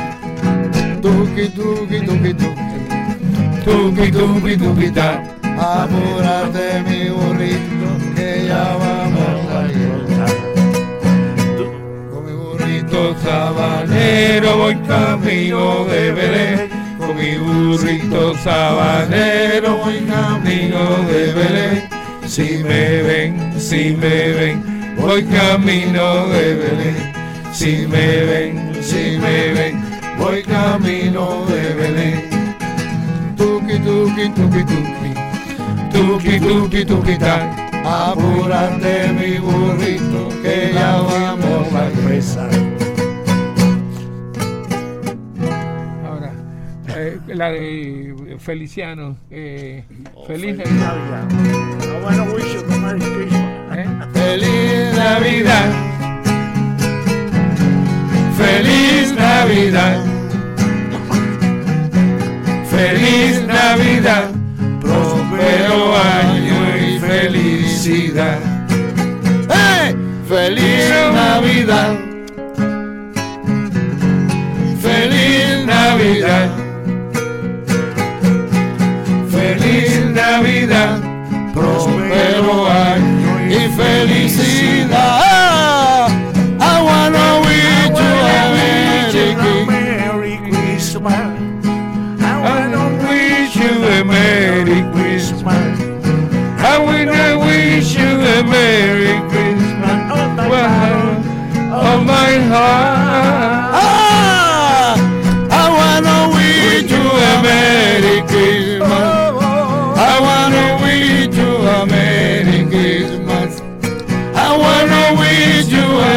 Tuki, 1.01 1.49
tuki, 1.49 2.01
tuki, 2.07 2.35
tuki. 2.35 2.61
Tuki, 3.65 4.11
tuki, 4.11 4.57
tuki, 4.57 4.91
ta. 4.91 5.23
Apúrate 5.43 6.83
mi 6.89 7.11
burrito 7.11 7.91
que 8.15 8.47
ya 8.47 8.77
vamos 8.77 9.47
a 9.53 9.63
llegar. 9.69 10.37
Con 12.11 12.27
mi 12.27 12.33
burrito 12.33 13.15
sabanero, 13.23 14.57
voy 14.57 14.77
camino 14.87 15.85
de 15.85 16.13
Belén. 16.13 16.80
Con 17.01 17.17
mi 17.17 17.39
burrito 17.39 18.37
sabanero, 18.37 19.79
voy 19.79 20.01
camino 20.01 20.99
de 21.09 21.33
Belén. 21.33 21.89
Si 22.27 22.63
me 22.63 23.03
ven, 23.03 23.59
si 23.59 23.97
me 23.97 24.33
ven, 24.33 24.97
voy 24.99 25.25
camino 25.25 26.27
de 26.27 26.55
Belén. 26.57 27.13
Si 27.53 27.87
me 27.87 28.25
ven, 28.27 28.73
si 28.83 29.19
me 29.19 29.53
ven, 29.55 29.83
voy 30.19 30.43
camino 30.43 31.47
de 31.47 31.75
Belén. 31.75 32.31
tuki, 33.37 33.79
tuki, 33.79 34.29
tuki, 34.35 34.65
tuki. 34.65 35.11
Tuki, 35.93 36.39
tuki, 36.39 36.85
tuki, 36.85 37.19
ta. 37.19 37.51
Apúrate 37.83 39.09
mi 39.19 39.39
burrito 39.39 40.29
que 40.43 40.73
ya 40.75 41.01
vamos 41.01 41.75
a 41.75 41.87
empezar. 41.87 42.70
La 47.41 47.51
de 47.53 48.37
Feliciano. 48.39 49.17
eh, 49.31 49.83
feliz 50.27 50.57
Feliz 50.57 50.59
Navidad. 50.59 51.25
Navidad. 51.25 51.87
I 51.89 52.03
wanna 52.05 52.35
wish 52.35 52.53
you 52.53 52.61
a 52.61 52.79
Merry 52.79 53.01
Christmas. 53.01 53.79
¿eh? 53.79 53.87
Feliz 54.13 54.95
Navidad. 54.95 55.69
Feliz 58.37 59.15
Navidad. 59.15 60.05
Feliz 62.69 63.43
Navidad. 63.47 64.31
Próspero 64.83 65.97
año 65.97 66.77
y 66.77 66.99
felicidad. 66.99 68.39
¡Hey! 69.49 69.97
Feliz 70.29 70.91
Navidad. 71.15 71.97
Feliz 74.83 75.65
Navidad. 75.65 76.60
Navidad. 80.05 81.01
Próspero 81.55 82.69
año 82.71 83.33
y 83.49 83.69
felicidad. 83.77 85.01
I 86.61 86.83
wanna 86.83 87.41
wish 87.47 87.99
you 89.15 89.39
a 89.39 89.67
Merry 89.67 90.37
Christmas. 90.51 91.31
I 92.21 92.23
I 92.23 92.35
wanna 92.45 92.85
wish 93.09 93.57
you 93.57 93.73
a 93.85 94.05
Merry 94.05 94.81
Christmas. 94.93 95.81
I 96.59 96.79
wanna 96.79 97.39
wish 97.39 97.95
you 97.97 98.11
a 98.37 98.43
Merry 98.45 99.21
Christmas. 99.31 100.49
Well, 100.51 101.09
of 101.73 102.05
my 102.07 102.33
heart. 102.51 103.00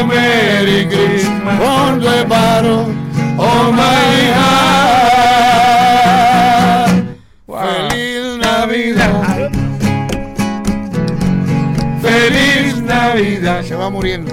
A 0.03 0.07
Merry 0.07 0.85
Christmas. 0.87 1.57
From 1.57 1.99
the 1.99 2.25
bottom 2.27 2.87
of 3.39 3.73
my 3.73 4.33
heart. 4.37 4.73
Feliz 7.47 8.37
Navidad. 8.37 9.51
Feliz 12.01 12.81
Navidad. 12.81 13.63
Se 13.63 13.75
va 13.75 13.89
muriendo. 13.89 14.31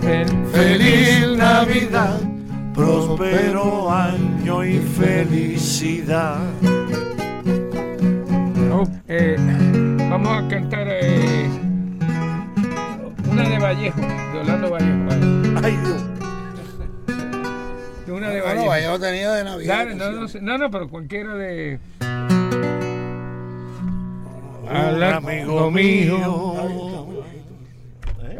Fel- 0.00 0.46
Feliz 0.52 1.36
Navidad. 1.36 2.20
Próspero 2.74 3.90
año 3.90 4.64
y 4.64 4.78
felicidad. 4.80 6.38
Oh, 8.72 8.84
eh, 9.06 9.36
vamos 10.10 10.42
a 10.44 10.48
cantar 10.48 10.88
eh, 10.88 11.03
Vallejo, 13.64 14.00
de 14.00 14.38
Orlando 14.40 14.70
Vallejo. 14.70 15.60
Ay, 15.64 15.76
Dios. 15.78 16.02
De 18.06 18.12
una 18.12 18.28
de 18.28 18.40
Bueno, 18.42 18.66
Vallejo. 18.66 18.92
yo 18.92 19.00
tenía 19.00 19.32
de 19.32 19.44
Navidad. 19.44 19.78
Dale, 19.78 19.94
no, 19.94 20.10
no, 20.10 20.26
no, 20.42 20.58
no, 20.58 20.70
pero 20.70 20.88
cualquiera 20.90 21.34
de. 21.34 21.80
Un 24.62 24.68
Al 24.68 25.02
amigo 25.02 25.70
mío. 25.70 26.54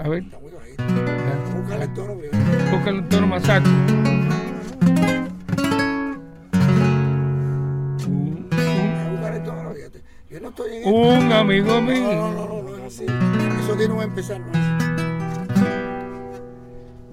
A 0.03 0.09
ver, 0.09 0.25
Búscale 1.55 1.85
el 1.85 1.95
toro, 1.95 2.19
primero. 2.19 2.71
búscale 2.71 2.99
un 2.99 3.09
toro 3.09 3.27
masaco. 3.27 3.69
Búscale 8.07 9.37
el 9.37 9.43
toro, 9.43 9.73
fíjate. 9.75 10.03
Yo 10.31 10.41
no 10.41 10.49
estoy 10.49 10.77
en. 10.77 10.95
Un 10.95 11.33
amigo 11.33 11.67
No, 11.69 11.81
no, 11.81 11.91
mío. 11.91 12.13
no, 12.13 12.47
no, 12.47 12.63
no 12.63 12.77
es 12.77 12.83
así. 12.95 13.07
Eso 13.61 13.75
tiene 13.77 13.97
que 13.97 14.03
empezar, 14.03 14.41
no 14.41 14.53
es. 14.53 14.84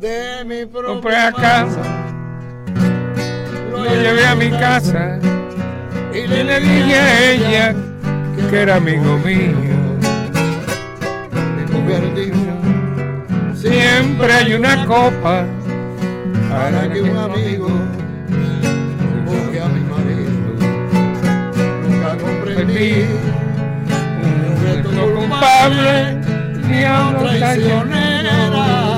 De 0.02 0.44
mi 0.46 0.66
Compré 0.66 1.16
a 1.16 1.32
casa, 1.32 1.80
lo 3.70 3.86
llevé 3.86 4.26
a 4.26 4.34
mi 4.34 4.50
casa. 4.50 5.20
y 6.12 6.26
le 6.26 6.60
dije 6.60 6.96
a 6.96 7.32
ella 7.32 7.76
que 8.50 8.62
era 8.62 8.78
amigo 8.78 9.20
mío. 9.20 9.56
Me 11.56 11.72
convertí 11.72 12.32
Siempre 13.54 14.34
hay 14.34 14.54
una 14.56 14.88
copa 14.88 15.46
para 16.50 16.92
que 16.92 17.02
un 17.04 17.18
amigo 17.18 17.70
busque 19.24 19.62
a 19.62 19.68
mi 19.68 19.82
marido. 19.82 20.32
Nunca 21.88 22.18
comprendí 22.18 23.06
un 24.24 24.64
reto 24.64 24.90
culpable 24.90 26.16
ni 26.68 26.84
a 26.86 27.08
una 27.10 27.20
traicionera 27.20 28.91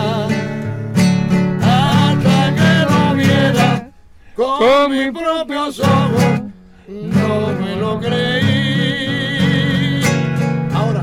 viera 4.38 4.48
con 4.58 4.92
mis 4.92 5.12
propios 5.12 5.80
ojos. 5.80 6.42
No 6.88 7.54
me 7.60 7.76
lo 7.76 8.00
creí. 8.00 8.42
Ahora, 10.74 11.02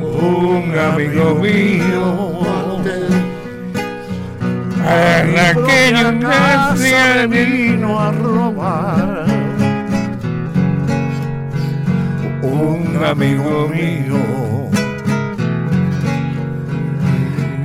Un 0.00 0.78
amigo 0.78 1.34
mío, 1.36 2.40
en 4.82 5.38
aquellos 5.38 6.24
casa 6.24 7.26
vino 7.26 8.00
a 8.00 8.12
robar. 8.12 9.26
un 12.42 13.04
amigo 13.04 13.68
mío, 13.68 14.18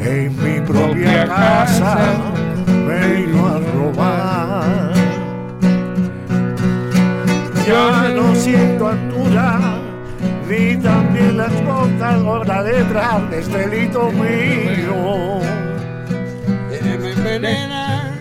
En 0.02 0.36
mi 0.44 0.60
propia 0.62 1.26
casa 1.26 2.35
vino 2.86 3.48
a 3.48 3.60
robar. 3.60 4.94
Ya 7.68 8.10
no 8.16 8.36
siento 8.36 8.88
altura 8.90 9.76
ni 10.48 10.78
contadora 11.66 12.64
detrás 12.64 13.30
de 13.30 13.40
este 13.40 13.58
delito 13.68 14.12
mío. 14.12 15.40
me 17.00 17.12
envenena 17.12 18.14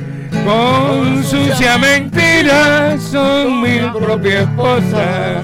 Con 0.45 1.23
sucia 1.23 1.79
mentira 1.79 2.97
son 2.99 3.61
mi 3.63 3.81
propia 3.99 4.41
esposa. 4.41 5.43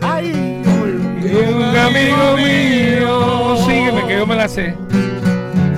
Ay, 0.00 0.62
Y 1.22 1.34
un 1.34 1.76
amigo 1.76 2.36
mío, 2.36 3.56
sígueme 3.64 4.06
que 4.06 4.18
yo 4.18 4.26
me 4.26 4.36
la 4.36 4.48
sé, 4.48 4.74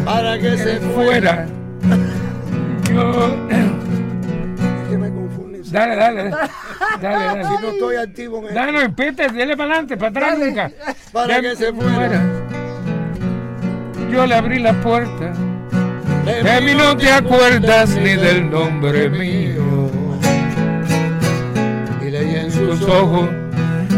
para 0.05 0.39
que 0.39 0.59
se 0.59 0.81
fuera. 0.81 1.47
Dale, 5.77 5.97
dale, 5.97 6.31
dale, 7.01 7.25
dale. 7.25 7.45
Si 7.45 7.63
no 7.63 7.69
estoy 7.71 7.97
activo 7.97 8.49
el- 8.49 8.55
Dale, 8.55 8.83
empete, 8.85 9.29
dale 9.29 9.57
para 9.57 9.71
adelante, 9.71 9.97
para 9.97 10.11
atrás 10.11 10.39
nunca. 10.39 10.71
Para 11.13 11.41
que 11.41 11.57
se 11.57 11.73
fuera. 11.73 12.23
Yo 14.11 14.27
le 14.27 14.35
abrí 14.35 14.59
la 14.59 14.73
puerta. 14.81 15.33
De 16.25 16.61
mí 16.61 16.75
no 16.75 16.97
te 16.97 17.11
acuerdas 17.13 17.91
ni 17.91 18.15
del 18.17 18.51
nombre 18.51 19.09
mío. 19.11 19.91
Y 22.05 22.11
leí 22.11 22.35
en 22.37 22.51
sus 22.51 22.83
ojos 22.83 23.29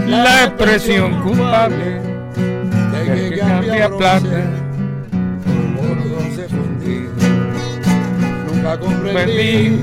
la 0.06 0.44
expresión 0.44 1.20
culpable 1.22 2.00
de 2.00 3.30
que 3.30 3.38
cambia 3.38 3.88
plata. 3.88 4.42
por 5.76 6.08
bronce 6.08 6.48
fundido. 6.48 7.12
Nunca 8.52 8.78
comprendí 8.78 9.80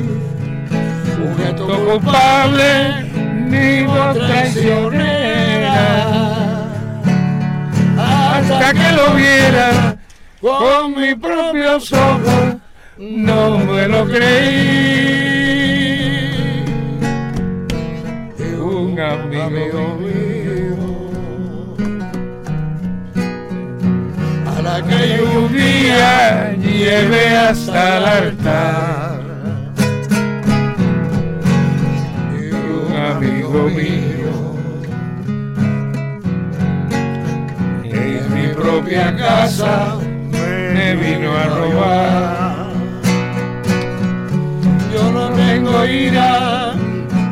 Tu 1.58 1.66
culpable 1.66 3.06
ni 3.50 3.84
voz. 3.84 4.18
Hasta 7.98 8.74
que 8.74 8.92
lo 8.92 9.14
viera 9.16 9.98
con 10.42 10.96
mis 10.96 11.16
propios 11.16 11.92
ojos, 11.94 12.56
no 12.98 13.58
me 13.60 13.88
lo 13.88 14.06
creí. 14.06 15.26
Un 18.60 19.00
amigo 19.00 19.98
mío. 20.00 20.36
a 24.48 24.62
la 24.62 24.82
que 24.84 25.22
un 25.22 25.54
día 25.54 26.54
llevé 26.54 27.38
hasta 27.38 27.98
el 27.98 28.06
altar. 28.06 29.15
Propia 38.86 39.16
casa 39.16 39.98
me 40.32 40.96
vino 40.96 41.36
a 41.36 41.46
robar. 41.46 42.68
yo 44.94 45.12
no 45.12 45.30
tengo 45.30 45.86
ira 45.86 46.74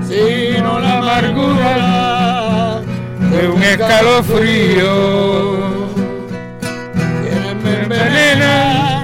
sino 0.02 0.80
la 0.80 0.98
amargura 0.98 2.82
de 3.20 3.48
un 3.50 3.62
escalofrío. 3.62 4.94
Quienes 7.22 7.56
me 7.64 7.64
Me 7.64 7.82
envenena 7.84 9.04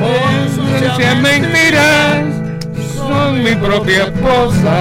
con 0.00 0.48
sucias 0.54 1.16
mentiras, 1.20 2.24
son 2.96 3.42
mi 3.42 3.54
propia 3.56 4.04
esposa. 4.04 4.76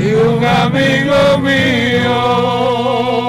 Y 0.00 0.12
un 0.12 0.44
amigo 0.44 1.38
mío. 1.38 3.27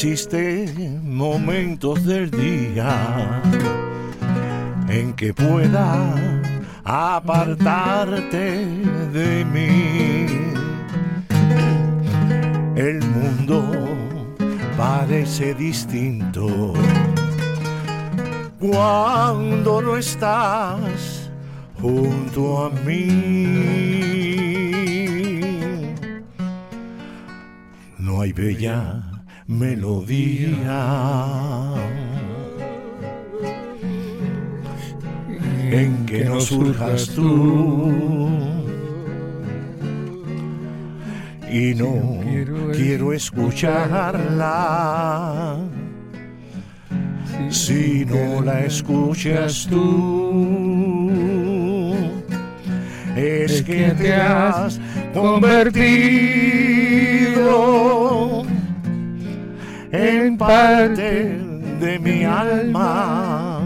Existen 0.00 1.02
momentos 1.16 2.04
del 2.04 2.30
día 2.30 3.42
en 4.88 5.12
que 5.14 5.34
pueda 5.34 6.14
apartarte 6.84 8.64
de 9.12 9.44
mí. 9.44 10.28
El 12.76 13.00
mundo 13.06 13.88
parece 14.76 15.52
distinto 15.54 16.74
cuando 18.60 19.82
no 19.82 19.96
estás 19.96 21.28
junto 21.80 22.66
a 22.66 22.70
mí. 22.70 23.08
No 27.98 28.20
hay 28.20 28.32
bella 28.32 29.07
melodía 29.48 30.84
en 35.70 36.06
que 36.06 36.24
no 36.26 36.40
surjas 36.40 37.08
tú. 37.14 38.28
Y 41.50 41.74
no 41.74 42.20
quiero 42.74 43.14
escucharla 43.14 44.36
si 47.48 48.04
no 48.04 48.42
la 48.42 48.66
escuchas 48.66 49.66
tú. 49.70 50.68
Es 53.16 53.62
que 53.62 53.94
te 53.98 54.12
has 54.14 54.78
convertido 55.14 56.28
en 59.92 60.36
parte 60.36 61.38
de 61.80 61.98
mi 61.98 62.24
alma. 62.24 63.60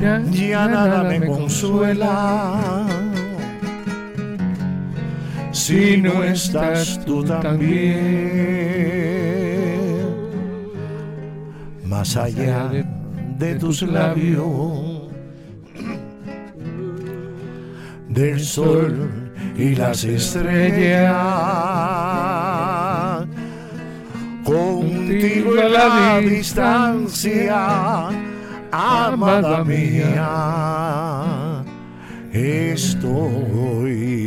Ya 0.00 0.68
nada 0.68 1.04
me 1.04 1.26
consuela 1.26 2.86
si 5.52 5.96
no 5.96 6.22
estás 6.22 7.00
tú 7.04 7.24
también. 7.24 7.96
Más 11.84 12.16
allá 12.16 12.70
de 13.38 13.54
tus 13.54 13.82
labios, 13.82 15.10
del 18.08 18.40
sol 18.40 19.32
y 19.56 19.74
las 19.74 20.04
estrellas, 20.04 21.16
contigo 25.06 25.56
en 25.56 25.72
la 25.72 26.20
distancia, 26.20 28.08
amada 28.72 29.64
mía, 29.64 30.28
estoy. 32.32 34.25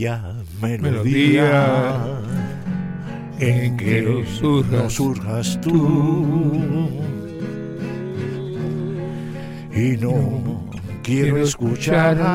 Bella 0.00 0.34
melodía 0.60 1.98
en 3.38 3.76
que 3.76 4.00
no 4.02 4.24
surjas. 4.26 4.72
no 4.72 4.88
surjas 4.90 5.60
tú. 5.60 6.88
Y 9.74 9.96
no 9.98 10.70
quiero 11.02 11.42
escucharla 11.42 12.26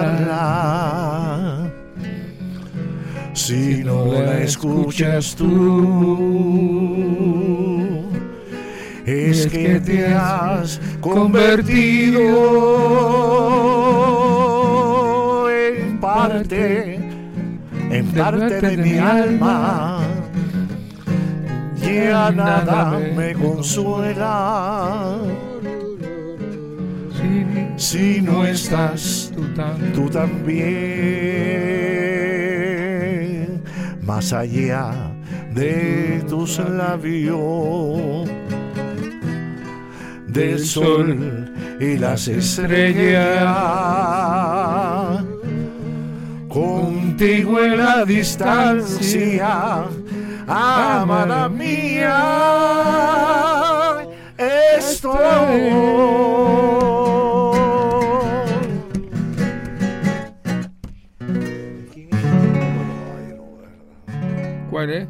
si 3.34 3.84
no 3.84 4.14
la 4.14 4.42
escuchas 4.42 5.36
tú. 5.36 6.66
Es 9.06 9.48
que 9.48 9.80
te 9.80 10.08
has 10.08 10.80
convertido 11.00 12.20
en 15.50 16.00
parte, 16.00 16.95
en 18.06 18.12
parte 18.12 18.62
de 18.62 18.78
mi 18.78 18.98
alma. 18.98 20.00
Ya 21.82 22.32
nada 22.32 23.00
me 23.16 23.34
consuela. 23.34 25.20
si 27.78 28.22
no 28.22 28.46
estás 28.46 29.32
tú 29.94 30.10
también, 30.10 30.66
más 34.02 34.34
allá 34.34 34.92
de 35.54 36.24
tus 36.28 36.60
labios, 36.60 38.30
del 40.28 40.60
sol 40.60 41.54
y 41.80 41.98
las 41.98 42.28
estrellas, 42.28 43.46
contigo 47.16 47.62
en 47.62 47.78
la 47.78 48.04
distancia, 48.04 49.86
amada 50.48 51.48
mía, 51.48 52.12
estoy. 54.38 55.72
¿Cuál 64.70 64.90
es? 64.90 65.08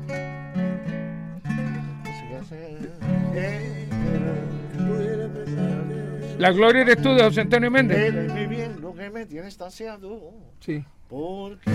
La 6.38 6.52
gloria 6.52 6.84
eres 6.84 7.02
tú 7.02 7.16
de 7.16 7.24
José 7.24 7.42
Antonio 7.42 7.72
Méndez. 7.72 7.98
Eres 7.98 8.32
mi 8.32 8.46
bien 8.46 8.80
lo 8.80 8.94
que 8.94 9.10
me 9.10 9.26
tiene 9.26 9.48
estaciado. 9.48 10.34
Sí. 10.60 10.86
Porque 11.10 11.70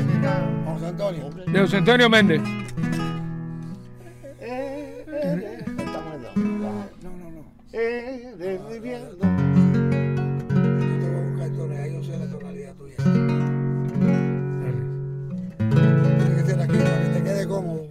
José 0.66 0.87
Antonio. 0.87 1.31
De 1.47 1.61
José 1.61 1.76
Antonio 1.78 2.11
Méndez. 2.11 2.43
estamos 4.41 6.14
en 6.14 6.22
la- 6.22 6.35
No, 6.35 7.11
no, 7.11 7.31
no. 7.31 7.45
eres 7.72 8.61
mi 8.70 8.78
bien. 8.81 9.03
Yo 9.11 9.16
te 9.18 9.26
voy 11.09 11.16
a 11.16 11.31
buscar 11.31 11.49
tonalidad, 11.51 11.87
yo 11.87 12.03
sé 12.03 12.18
la 12.18 12.26
tonalidad 12.31 12.74
tuya. 12.74 12.97
Tiene 16.18 16.37
que 16.37 16.43
ser 16.45 16.61
aquí 16.61 16.76
para 16.78 17.03
que 17.03 17.09
te 17.14 17.22
quede 17.22 17.47
cómodo. 17.49 17.87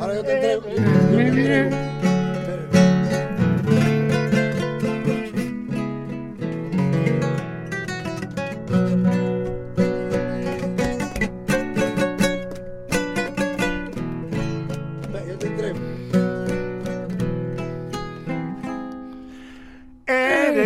Ahora 0.00 0.14
yo 0.14 0.22
te 0.24 0.52
entrego. 0.52 1.91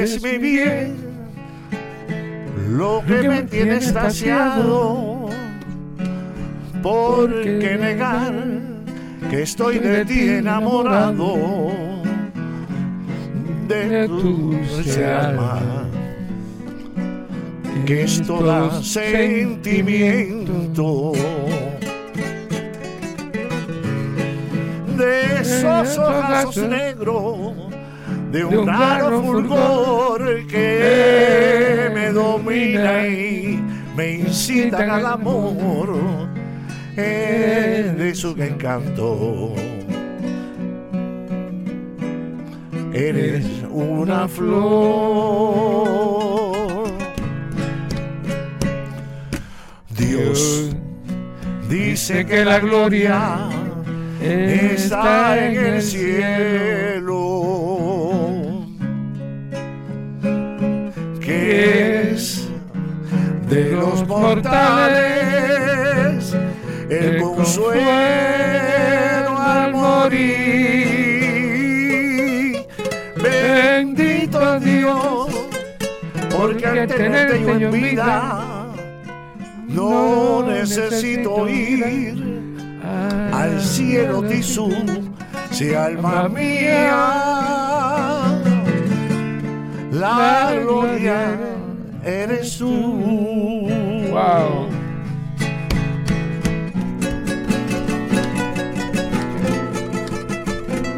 Eres 0.06 0.22
mi 0.22 0.38
bien, 0.38 0.94
lo 2.68 3.02
que 3.04 3.28
me 3.28 3.42
tiene 3.42 3.78
estaciado. 3.78 5.30
¿Por 6.80 7.42
qué 7.42 7.76
negar 7.76 8.32
que 9.28 9.42
estoy 9.42 9.80
de 9.80 10.04
ti 10.04 10.28
enamorado? 10.28 11.34
De 13.66 14.06
tu 14.06 14.22
dulce 14.22 15.04
alma, 15.04 15.88
que 17.84 18.04
es 18.04 18.22
todo 18.24 18.80
sentimiento. 18.84 20.34
De 24.96 25.40
esos 25.40 25.98
ojos 25.98 26.56
negros 26.58 27.55
de 28.36 28.44
un 28.44 28.66
raro 28.66 29.22
fulgor 29.22 30.46
que 30.46 31.90
me 31.94 32.12
domina 32.12 33.06
y 33.08 33.58
me 33.96 34.12
incitan 34.16 34.90
al 34.90 35.06
amor. 35.06 35.96
Eres 36.96 38.22
un 38.24 38.42
encanto. 38.42 39.54
Eres 42.92 43.46
una 43.70 44.28
flor. 44.28 44.56
Dios 49.96 50.76
dice 51.70 52.26
que 52.26 52.44
la 52.44 52.58
gloria 52.60 53.48
está 54.20 55.42
en 55.42 55.74
el 55.74 55.82
cielo, 55.82 56.95
de 63.48 63.72
los 63.72 64.06
mortales 64.08 65.06
el 66.90 67.20
consuelo 67.20 67.70
al 69.38 69.72
morir. 69.72 70.26
Bendito 73.22 74.58
Dios, 74.58 75.28
porque 76.36 76.66
al 76.66 76.88
tenerte 76.88 77.40
yo 77.40 77.50
en 77.50 77.70
vida, 77.70 78.72
no 79.68 80.42
necesito 80.46 81.48
ir 81.48 82.24
al 83.32 83.60
cielo 83.60 84.22
tisú, 84.22 84.74
si 85.52 85.74
alma 85.74 86.28
mía, 86.28 87.35
la 89.98 90.54
gloria 90.60 91.38
eres 92.04 92.58
tú. 92.58 92.70
Wow. 94.10 94.68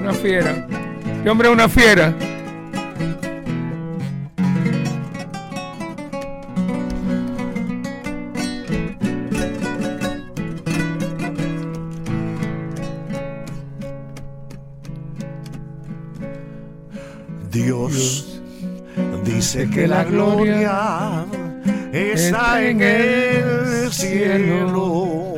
Una 0.01 0.15
fiera. 0.15 0.67
¿Qué 1.23 1.31
hombre 1.31 1.49
es 1.49 1.55
una 1.55 1.69
fiera? 1.69 2.15
Dice 19.59 19.71
que 19.71 19.87
la 19.89 20.05
gloria 20.05 21.27
está 21.93 22.63
en 22.63 22.81
el 22.81 23.93
cielo, 23.93 25.35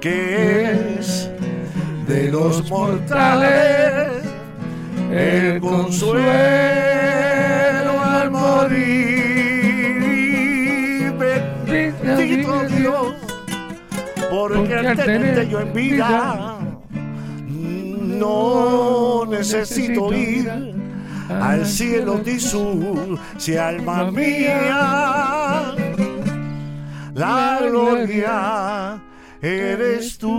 que 0.00 0.72
es 0.98 1.30
de 2.08 2.30
los 2.30 2.68
mortales 2.68 4.22
el 5.10 5.60
consuelo 5.60 6.22
al 8.02 8.30
morir. 8.30 9.12
Bendito 11.18 12.64
Dios, 12.76 13.14
porque 14.30 14.74
al 14.74 14.96
tenerte 14.96 15.48
yo 15.48 15.60
en 15.60 15.72
vida 15.72 16.58
no 18.18 19.24
necesito 19.26 20.12
ir 20.12 20.71
al 21.40 21.66
cielo 21.66 22.20
tisú, 22.20 23.18
si 23.38 23.56
alma 23.56 24.10
mía, 24.10 25.74
la 27.14 27.58
gloria 27.62 29.00
eres 29.40 30.18
tú. 30.18 30.32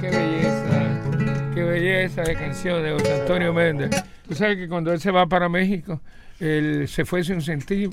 Qué 0.00 0.10
belleza, 0.10 1.00
qué 1.54 1.62
belleza 1.62 2.22
de 2.22 2.34
canción 2.34 2.82
de 2.82 2.92
José 2.92 3.20
Antonio 3.20 3.52
Méndez. 3.52 3.90
Tú 4.28 4.34
sabes 4.34 4.56
que 4.56 4.68
cuando 4.68 4.92
él 4.92 5.00
se 5.00 5.10
va 5.10 5.26
para 5.26 5.48
México, 5.48 6.00
él 6.40 6.88
se 6.88 7.04
fue 7.04 7.22
sin 7.24 7.40
sentir. 7.40 7.90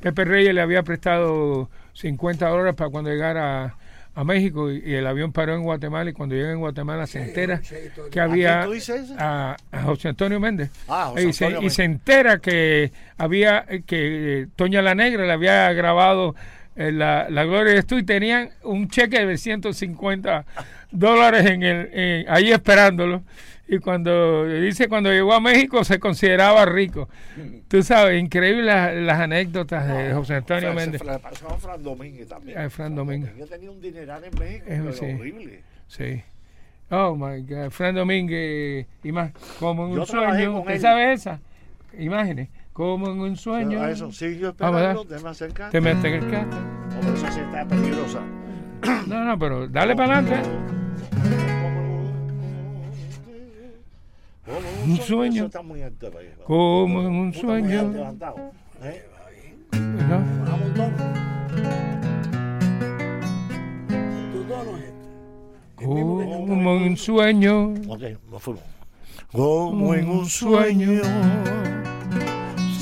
Pepe 0.00 0.24
Reyes 0.24 0.54
le 0.54 0.60
había 0.60 0.82
prestado 0.82 1.70
50 1.94 2.48
dólares 2.48 2.74
para 2.74 2.90
cuando 2.90 3.10
llegara 3.10 3.76
a, 4.14 4.24
México 4.24 4.70
y, 4.70 4.82
y 4.84 4.94
el 4.94 5.06
avión 5.06 5.32
paró 5.32 5.54
en 5.54 5.62
Guatemala 5.62 6.10
y 6.10 6.12
cuando 6.12 6.34
llega 6.34 6.52
en 6.52 6.58
Guatemala 6.58 7.06
se 7.06 7.22
entera 7.22 7.60
que 8.10 8.20
había 8.20 8.66
a, 9.18 9.56
a 9.72 9.82
José 9.82 10.08
Antonio 10.08 10.40
Méndez. 10.40 10.70
Ah, 10.88 11.08
José 11.10 11.28
y, 11.28 11.32
se, 11.32 11.46
Antonio 11.46 11.66
y 11.66 11.70
se 11.70 11.84
entera 11.84 12.38
que 12.38 12.92
había 13.16 13.66
que 13.86 14.42
eh, 14.42 14.46
Toña 14.56 14.82
la 14.82 14.94
Negra 14.94 15.26
le 15.26 15.32
había 15.32 15.72
grabado 15.72 16.34
la, 16.76 17.28
la 17.30 17.44
Gloria 17.44 17.74
de 17.74 17.82
tú 17.82 17.98
y 17.98 18.02
tenían 18.04 18.50
un 18.62 18.88
cheque 18.88 19.24
de 19.24 19.36
150 19.38 20.44
dólares 20.90 21.46
en 21.46 21.62
el, 21.62 21.90
en- 21.92 22.28
ahí 22.28 22.50
esperándolo. 22.50 23.22
Y 23.66 23.78
cuando 23.78 24.44
dice 24.46 24.88
cuando 24.88 25.10
llegó 25.10 25.32
a 25.32 25.40
México 25.40 25.82
se 25.84 25.98
consideraba 25.98 26.66
rico. 26.66 27.08
Tú 27.68 27.82
sabes, 27.82 28.20
increíble 28.22 28.62
las, 28.64 28.94
las 28.94 29.20
anécdotas 29.20 29.88
de 29.88 30.12
José 30.12 30.34
Antonio 30.34 30.70
Fran- 30.72 30.74
Méndez. 30.76 31.00
Fran- 31.02 31.20
pasó 31.20 31.48
a 31.48 31.56
Fran 31.58 31.82
Domínguez 31.82 32.28
también. 32.28 32.58
Ah, 32.58 32.68
Fran 32.68 32.94
Domínguez. 32.94 33.32
tenía 33.48 33.70
un 33.70 33.80
dineral 33.80 34.22
en 34.24 34.38
México, 34.38 34.64
Eh, 34.68 34.80
pero 34.82 34.92
sí. 34.92 35.04
horrible. 35.18 35.60
Sí. 35.88 36.22
Oh 36.90 37.16
my 37.16 37.40
God. 37.42 37.70
Fran 37.70 37.94
Domínguez, 37.94 38.86
ima- 39.02 39.32
como 39.58 39.86
en 39.86 39.94
Yo 39.94 40.00
un 40.02 40.06
sueño. 40.06 40.60
¿Usted 40.60 40.80
sabe 40.80 41.12
esa? 41.14 41.40
Imágenes. 41.98 42.48
Como 42.74 43.08
en 43.08 43.20
un 43.20 43.36
sueño. 43.36 43.80
A 43.80 43.90
eso, 43.92 44.10
sigo 44.10 44.48
Ah, 44.58 44.66
esperando. 44.68 45.04
Te 45.70 45.80
metes 45.80 46.04
en 46.04 46.14
el 46.14 46.30
carro. 46.30 46.50
Hombre, 46.98 47.14
esa 47.14 47.30
sí 47.32 47.40
está 47.40 47.64
peligrosa. 47.66 48.20
No, 49.06 49.24
no, 49.24 49.38
pero 49.38 49.66
dale 49.68 49.94
para 49.96 50.18
adelante. 50.18 50.48
Como 54.44 54.92
Un 54.92 54.96
sueño. 54.98 55.50
Como 56.46 57.00
en 57.00 57.14
un 57.14 57.32
sueño. 57.32 57.92
Como 65.76 66.24
en 66.34 66.86
un 66.88 66.96
sueño. 66.96 67.74
Como 69.32 69.94
en 69.94 70.08
un 70.08 70.26
sueño, 70.26 71.02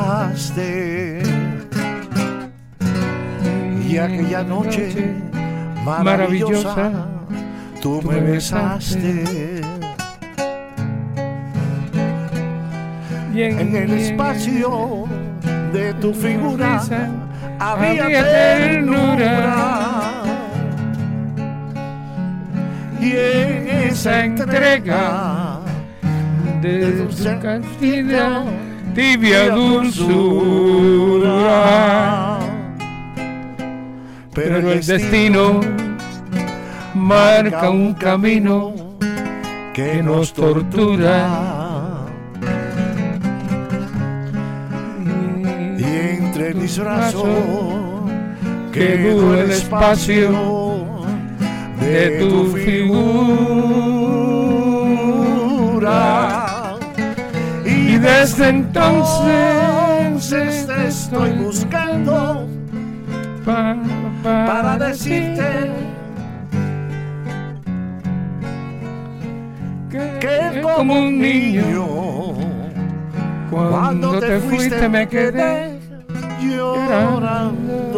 Y 3.87 3.97
aquella 3.97 4.43
noche 4.43 5.15
maravillosa, 5.83 6.91
tú 7.81 8.01
me 8.03 8.19
besaste. 8.19 9.61
Y 13.33 13.43
En 13.43 13.75
el 13.75 13.91
espacio 13.91 15.05
de 15.71 15.93
tu 15.95 16.13
figura 16.13 16.81
había 17.59 18.07
ternura. 18.07 19.79
Y 22.99 23.11
en 23.11 23.69
esa 23.89 24.25
entrega 24.25 25.48
de 26.61 26.91
tu 26.91 27.07
castidad, 27.41 28.43
tibia 28.93 29.49
dulzura. 29.49 29.99
Pero 34.33 34.57
el 34.57 34.85
destino 34.85 35.61
marca 36.93 37.69
un 37.69 37.93
camino 37.93 38.73
que 39.73 40.03
nos 40.03 40.33
tortura. 40.33 42.05
Y 45.77 45.83
entre 45.83 46.53
mis 46.53 46.77
brazos 46.77 47.25
quedó 48.71 49.35
el 49.35 49.51
espacio 49.51 50.31
de 51.79 52.19
tu 52.19 52.45
figura. 52.55 53.49
Desde 58.01 58.49
entonces 58.49 59.87
te 60.67 60.87
estoy 60.87 61.31
buscando 61.33 62.47
pa- 63.45 63.75
para 64.23 64.77
decirte 64.77 65.71
que 69.89 70.61
como 70.61 70.93
un 70.99 71.19
niño. 71.19 71.87
cuando 73.49 74.19
te 74.19 74.39
fuiste 74.39 74.87
me 74.87 75.07
quedé 75.07 75.79
llorando. 76.41 77.97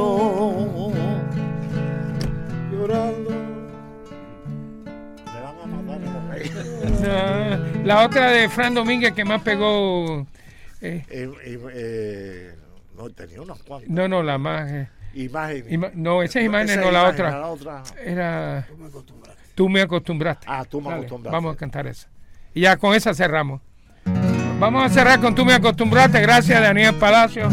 La 7.84 8.06
otra 8.06 8.32
de 8.32 8.48
Fran 8.50 8.74
Domínguez 8.74 9.14
que 9.14 9.26
más 9.26 9.42
pegó. 9.42 10.26
eh, 10.82 11.04
Eh, 11.10 11.30
eh, 11.44 11.60
eh, 11.74 12.56
no, 12.96 13.10
tenía 13.10 13.42
unas 13.42 13.62
cuantas 13.64 13.90
no, 13.90 14.08
no, 14.08 14.22
la 14.24 14.38
más. 14.38 14.72
eh, 14.72 14.88
imágenes. 15.16 15.72
ima- 15.72 15.92
no, 15.94 16.22
esa 16.24 16.42
imagen 16.42 16.70
Esa 16.70 16.82
no, 16.82 16.92
la 16.92 17.00
imagen, 17.02 17.14
otra. 17.26 17.32
la 17.40 17.48
otra. 17.48 17.84
Era. 18.04 18.68
Tú 18.70 18.78
me 18.78 18.88
acostumbraste. 18.88 19.42
Tú 19.56 19.70
me 19.70 19.82
acostumbraste. 19.82 20.46
Ah, 20.50 20.64
tú 20.70 20.80
me 20.80 20.86
Dale, 20.90 20.98
acostumbraste. 21.00 21.36
Vamos 21.36 21.56
a 21.56 21.58
cantar 21.58 21.88
esa. 21.88 22.08
Y 22.54 22.62
ya 22.62 22.78
con 22.78 22.94
esa 22.96 23.14
cerramos. 23.14 23.62
Vamos 24.60 24.84
a 24.86 24.90
cerrar 24.90 25.20
con 25.20 25.34
Tú 25.36 25.44
me 25.46 25.54
acostumbraste. 25.54 26.22
Gracias 26.22 26.58
a 26.58 26.62
Daniel 26.62 26.96
Palacio. 26.96 27.50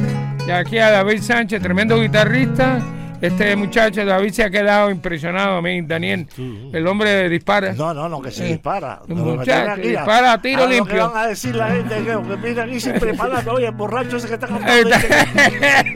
Y 0.47 0.51
aquí 0.51 0.79
a 0.79 0.91
David 0.91 1.22
Sánchez, 1.22 1.61
tremendo 1.62 2.01
guitarrista. 2.01 2.81
Este 3.21 3.57
muchacho, 3.57 4.05
David, 4.05 4.31
se 4.31 4.45
ha 4.45 4.51
quedado 4.51 4.91
impresionado 4.91 5.57
a 5.57 5.62
mí, 5.62 5.83
Daniel. 5.83 6.29
El 6.73 6.87
hombre 6.87 7.29
dispara. 7.29 7.73
No, 7.73 7.93
no, 7.93 8.09
no, 8.09 8.21
que 8.23 8.31
se 8.31 8.45
Eh, 8.47 8.49
dispara. 8.53 9.01
lo 9.09 9.14
que 9.16 9.23
muchacho, 9.23 9.71
aquí, 9.73 9.89
dispara 9.89 10.33
a 10.35 10.41
tiro 10.43 10.64
lo 10.64 10.69
limpio. 10.71 10.95
que 10.95 11.01
van 11.01 11.16
a 11.16 11.27
decir 11.27 11.57
la 11.57 11.69
gente 11.71 11.95
que, 11.97 12.05
que 12.05 12.37
viene 12.37 12.61
aquí 12.61 12.81
sin 12.81 12.93
preparar, 12.95 13.49
oye, 13.49 13.66
el 13.66 13.75
borracho 13.75 14.16
ese 14.19 14.29
que 14.29 14.35
está 14.35 14.47
Eh, 14.47 14.51
cantando. 14.51 14.91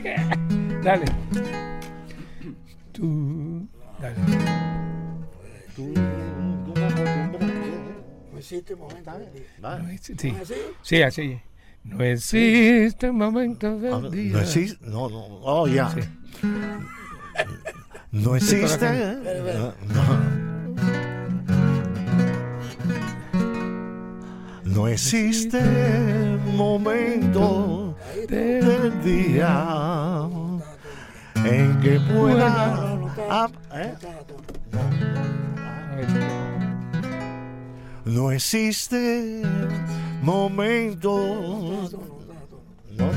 que- 0.03 0.15
Dale. 0.83 1.05
Tú. 2.91 3.67
Dale. 4.01 4.15
Tú. 5.75 5.93
No 8.31 8.37
existe 8.37 8.75
momento 8.75 9.11
del 9.17 9.33
día. 9.33 9.43
Vale. 9.59 9.97
Sí, 9.99 10.13
¿Así? 10.41 10.53
sí, 10.81 11.01
así. 11.01 11.39
No 11.85 12.03
existe 12.03 13.11
momento 13.11 13.67
Ah, 13.67 13.99
del 13.99 14.11
día. 14.11 14.33
No 14.33 14.39
existe, 14.41 14.85
no, 14.85 15.09
no, 15.09 15.25
oh, 15.43 15.67
ya. 15.67 15.89
Sí. 15.89 15.99
No 18.11 18.35
existe. 18.35 19.17
No. 19.93 20.43
No 24.65 24.87
existe 24.87 25.59
momento 26.55 27.95
del 28.27 29.03
día 29.03 30.27
en 31.45 31.79
que 31.81 31.99
pueda. 31.99 32.97
ah, 33.29 33.49
¿eh? 33.75 33.93
No 38.05 38.31
existe 38.31 39.43
momento. 40.21 41.89
No 42.97 43.11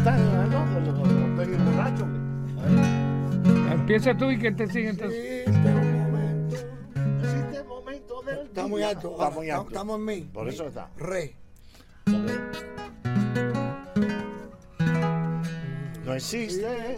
Empieza 3.86 4.16
tú 4.16 4.32
y 4.32 4.36
que 4.36 4.50
te 4.50 4.66
sigue 4.66 4.88
entonces. 4.88 5.46
Existe 5.46 5.70
un 5.70 6.02
momento. 6.02 6.56
No 7.06 7.22
existe 7.22 7.62
momento 7.62 8.22
del 8.22 8.34
día. 8.34 8.44
Está 8.46 8.66
muy 8.66 8.82
alto. 8.82 9.12
Está 9.12 9.30
muy 9.30 9.48
alto. 9.48 9.68
Estamos 9.68 10.00
en 10.00 10.04
mí. 10.04 10.30
Por 10.32 10.48
eso 10.48 10.66
está. 10.66 10.90
Re. 10.96 11.36
No 16.04 16.14
existe. 16.14 16.96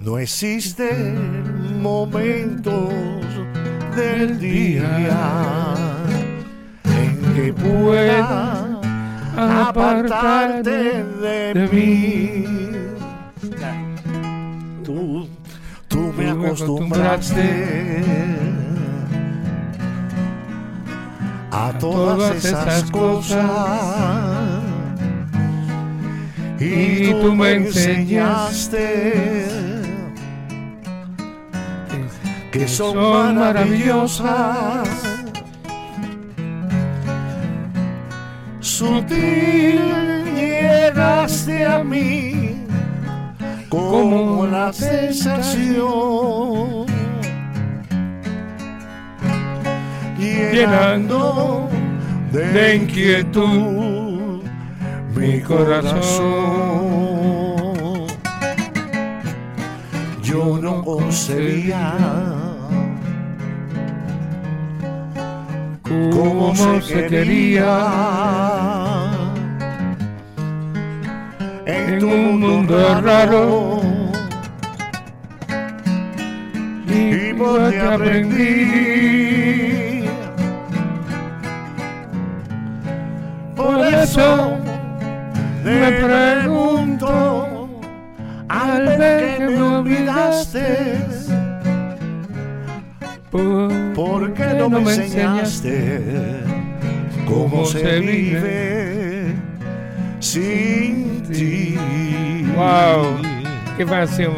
No 0.00 0.18
existe 0.18 0.90
momentos 1.78 2.94
del 3.94 4.40
día 4.40 5.74
en 6.84 7.34
que 7.34 7.52
pueda 7.52 8.80
apartarte 9.36 11.04
de 11.04 11.68
mí. 11.70 12.75
Tú, 14.86 15.28
me 16.16 16.30
acostumbraste 16.30 18.04
a 21.50 21.72
todas 21.80 22.44
esas 22.44 22.88
cosas 22.92 23.50
y 26.60 27.10
tú 27.10 27.34
me 27.34 27.54
enseñaste 27.54 29.46
que 32.52 32.68
son 32.68 33.34
maravillosas. 33.34 34.88
Sutil 38.60 39.80
llegaste 40.36 41.64
a 41.64 41.82
mí 41.82 42.35
como 43.68 44.46
la 44.46 44.72
sensación. 44.72 45.76
Llenando 50.18 51.68
de 52.32 52.76
inquietud 52.76 54.42
mi 55.14 55.40
corazón. 55.40 56.96
yo 60.26 60.58
no 60.58 60.84
concebía 60.84 61.94
cómo 66.12 66.54
se 66.54 67.06
quería 67.06 67.66
en 71.66 72.04
un 72.04 72.40
mundo 72.40 73.00
raro. 73.02 73.82
y 76.88 77.34
por 77.34 77.70
ti 77.70 77.76
aprendí. 77.76 78.96
Por 83.54 83.86
eso 83.86 84.56
me 85.64 85.92
pregunto 85.92 87.68
al 88.48 88.86
ver 88.98 89.38
que 89.38 89.46
me 89.48 89.60
olvidaste 89.60 90.96
¿por 93.94 94.32
qué 94.34 94.46
no 94.58 94.68
me 94.70 94.80
enseñaste 94.80 96.02
cómo 97.26 97.64
se 97.66 98.00
vive 98.00 99.34
sin 100.20 100.95
ti? 101.36 101.78
Wow, 102.56 103.20
qué 103.76 103.86
pasión, 103.86 104.34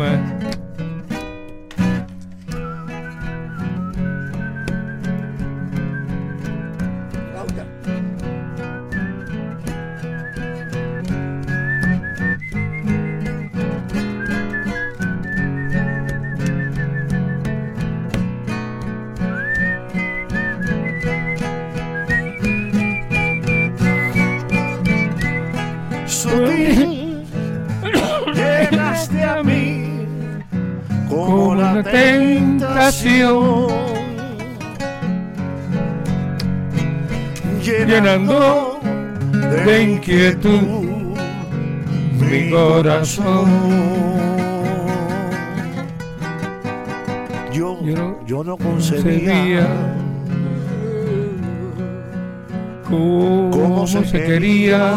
corazón. 42.78 43.50
Yo, 47.52 47.76
Yo 47.82 47.96
no 47.96 48.16
yo 48.24 48.44
no 48.44 48.56
concebía 48.56 49.66
cómo, 52.88 53.50
cómo 53.50 53.86
se 53.86 54.02
quería 54.02 54.94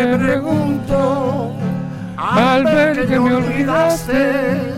Me 0.07 0.19
pregunto 0.19 1.57
al 2.17 2.65
ver 2.65 3.07
que 3.07 3.19
me 3.19 3.35
olvidaste. 3.35 4.77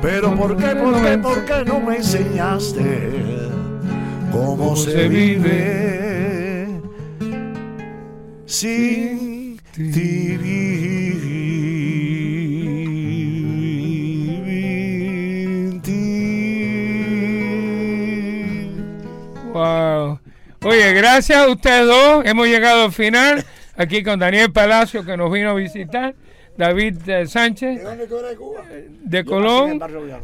Pero 0.00 0.34
¿por 0.34 0.56
qué, 0.56 0.74
por 0.74 1.00
qué, 1.02 1.18
por 1.18 1.44
qué 1.44 1.64
no 1.64 1.80
me 1.80 1.96
enseñaste 1.96 3.12
cómo 4.32 4.74
se 4.76 5.08
vive 5.08 6.68
sin 8.46 9.58
ti? 9.72 10.21
Gracias 21.12 21.38
a 21.40 21.48
ustedes 21.50 21.86
dos. 21.86 22.24
Hemos 22.24 22.48
llegado 22.48 22.84
al 22.84 22.92
final. 22.92 23.44
Aquí 23.76 24.02
con 24.02 24.18
Daniel 24.18 24.50
Palacio 24.50 25.04
que 25.04 25.14
nos 25.14 25.30
vino 25.30 25.50
a 25.50 25.54
visitar. 25.54 26.14
David 26.56 26.96
eh, 27.06 27.18
¿De 27.18 27.26
Sánchez 27.26 27.82
dónde 27.82 28.06
tú 28.06 28.16
eres 28.16 28.30
de 28.30 28.36
Cuba? 28.36 28.62
de 29.02 29.24
Colón 29.24 29.80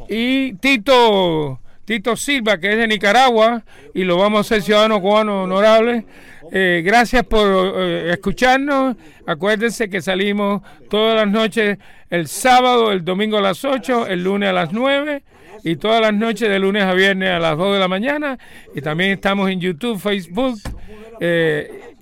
y 0.09 0.55
Tito 0.55 1.61
Tito 1.85 2.17
Silva 2.17 2.59
que 2.59 2.73
es 2.73 2.79
de 2.79 2.87
Nicaragua 2.87 3.63
y 3.95 4.05
lo 4.05 4.17
vamos 4.17 4.39
a 4.39 4.41
hacer 4.41 4.63
ciudadano 4.63 5.01
cubano 5.03 5.43
honorable. 5.43 6.07
Eh, 6.51 6.83
gracias 6.83 7.25
por 7.25 7.75
eh, 7.77 8.11
escucharnos. 8.13 8.97
Acuérdense 9.27 9.91
que 9.91 10.01
salimos 10.01 10.63
todas 10.89 11.17
las 11.17 11.29
noches 11.29 11.77
el 12.09 12.29
sábado, 12.29 12.93
el 12.93 13.05
domingo 13.05 13.37
a 13.37 13.43
las 13.43 13.63
8, 13.63 14.07
el 14.07 14.25
lunes 14.25 14.49
a 14.49 14.53
las 14.55 14.73
9 14.73 15.23
y 15.65 15.77
todas 15.77 16.01
las 16.01 16.15
noches 16.15 16.49
de 16.49 16.59
lunes 16.59 16.85
a 16.85 16.95
viernes 16.95 17.31
a 17.31 17.39
las 17.39 17.57
2 17.57 17.75
de 17.75 17.79
la 17.79 17.89
mañana. 17.89 18.39
Y 18.75 18.81
también 18.81 19.13
estamos 19.13 19.51
en 19.51 19.61
YouTube, 19.61 19.99
Facebook, 19.99 20.59
eh, 21.21 21.95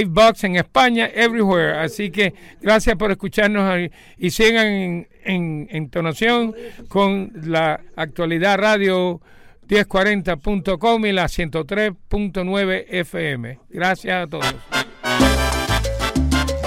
iBox 0.00 0.44
en 0.44 0.56
España, 0.56 1.10
everywhere. 1.14 1.78
Así 1.78 2.10
que 2.10 2.34
gracias 2.60 2.96
por 2.96 3.10
escucharnos 3.10 3.90
y 4.18 4.30
sigan 4.30 4.66
en, 4.66 5.08
en 5.24 5.68
entonación 5.70 6.54
con 6.88 7.32
la 7.44 7.80
actualidad 7.96 8.58
radio 8.58 9.20
1040.com 9.68 11.06
y 11.06 11.12
la 11.12 11.24
103.9 11.24 12.84
FM. 12.88 13.58
Gracias 13.70 14.24
a 14.24 14.26
todos. 14.26 14.54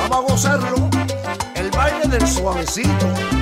Vamos 0.09 0.45
a 0.45 0.57
gozarlo, 0.57 0.89
el 1.55 1.69
baile 1.69 2.07
del 2.07 2.27
suavecito. 2.27 3.36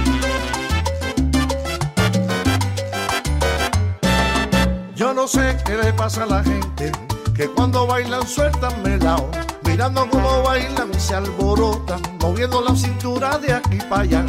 No 5.15 5.27
sé 5.29 5.57
qué 5.65 5.77
le 5.77 5.93
pasa 5.93 6.23
a 6.23 6.25
la 6.25 6.43
gente, 6.43 6.91
que 7.33 7.47
cuando 7.47 7.87
bailan 7.87 8.27
sueltan 8.27 8.83
melao, 8.83 9.31
mirando 9.63 10.07
cómo 10.09 10.43
bailan 10.43 10.93
se 10.99 11.15
alborotan, 11.15 12.01
moviendo 12.19 12.61
la 12.61 12.75
cintura 12.75 13.37
de 13.37 13.53
aquí 13.53 13.77
para 13.89 14.01
allá. 14.01 14.25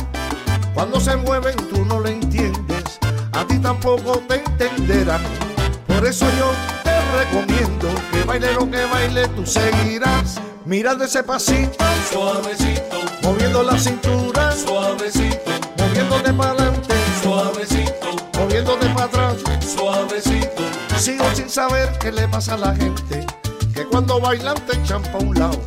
Cuando 0.74 1.00
se 1.00 1.16
mueven 1.16 1.56
tú 1.68 1.84
no 1.84 1.98
lo 1.98 2.08
entiendes, 2.08 2.98
a 3.32 3.44
ti 3.46 3.58
tampoco 3.58 4.22
te 4.28 4.36
entenderán. 4.36 5.22
Por 5.88 6.06
eso 6.06 6.26
yo 6.38 6.52
te 6.84 6.94
recomiendo 7.18 7.88
que 8.12 8.22
baile 8.22 8.52
lo 8.54 8.70
que 8.70 8.84
baile, 8.84 9.26
tú 9.28 9.44
seguirás 9.44 10.40
mirando 10.64 11.04
ese 11.04 11.22
pasito. 11.24 11.84
Suavecito, 12.12 12.96
moviendo 13.22 13.62
la 13.64 13.78
cintura, 13.78 14.52
suavecito, 14.52 15.50
moviéndote 15.78 16.32
para 16.32 16.50
adelante, 16.50 16.94
suavecito, 17.22 18.16
moviéndote 18.38 18.86
para 18.90 19.04
atrás. 19.04 19.36
suavecito, 19.74 20.25
Sigo 20.98 21.24
sin 21.34 21.48
saber 21.48 21.90
qué 22.00 22.10
le 22.10 22.26
pasa 22.26 22.54
a 22.54 22.58
la 22.58 22.74
gente, 22.74 23.24
que 23.74 23.84
cuando 23.84 24.18
bailan 24.18 24.56
te 24.66 24.76
echan 24.78 25.02
pa' 25.02 25.18
un 25.18 25.34
lado. 25.34 25.60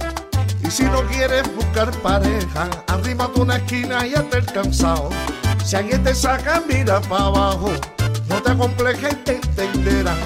Y 0.63 0.71
si 0.71 0.84
no 0.84 1.01
quieres 1.07 1.43
buscar 1.55 1.91
pareja, 2.01 2.67
arrímate 2.88 3.39
una 3.39 3.57
esquina 3.57 4.05
y 4.05 4.15
hazte 4.15 4.39
el 4.39 4.45
cansado. 4.47 5.09
Si 5.63 5.75
alguien 5.75 6.03
te 6.03 6.15
saca, 6.15 6.63
mira 6.67 6.99
para 7.01 7.25
abajo, 7.25 7.71
no 8.27 8.41
te 8.41 8.51
acomplejes 8.51 9.13
y 9.13 9.15
te 9.17 9.36
entenderán. 9.36 10.17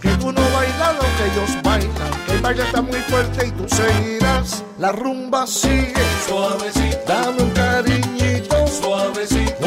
Que 0.00 0.10
tú 0.16 0.32
no 0.32 0.40
bailas 0.40 0.94
lo 0.94 1.02
que 1.02 1.24
ellos 1.32 1.62
bailan, 1.62 2.24
que 2.26 2.32
el 2.32 2.40
baile 2.40 2.62
está 2.62 2.80
muy 2.80 3.00
fuerte 3.02 3.46
y 3.46 3.50
tú 3.50 3.66
seguirás. 3.68 4.64
La 4.78 4.92
rumba 4.92 5.46
sigue, 5.46 5.94
suavecito, 6.26 6.98
dame 7.06 7.42
un 7.42 7.50
cariñito, 7.50 8.66
suavecito, 8.66 9.57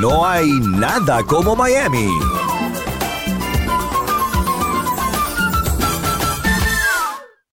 no 0.00 0.24
hay 0.24 0.60
nada 0.60 1.22
como 1.24 1.56
Miami. 1.56 2.08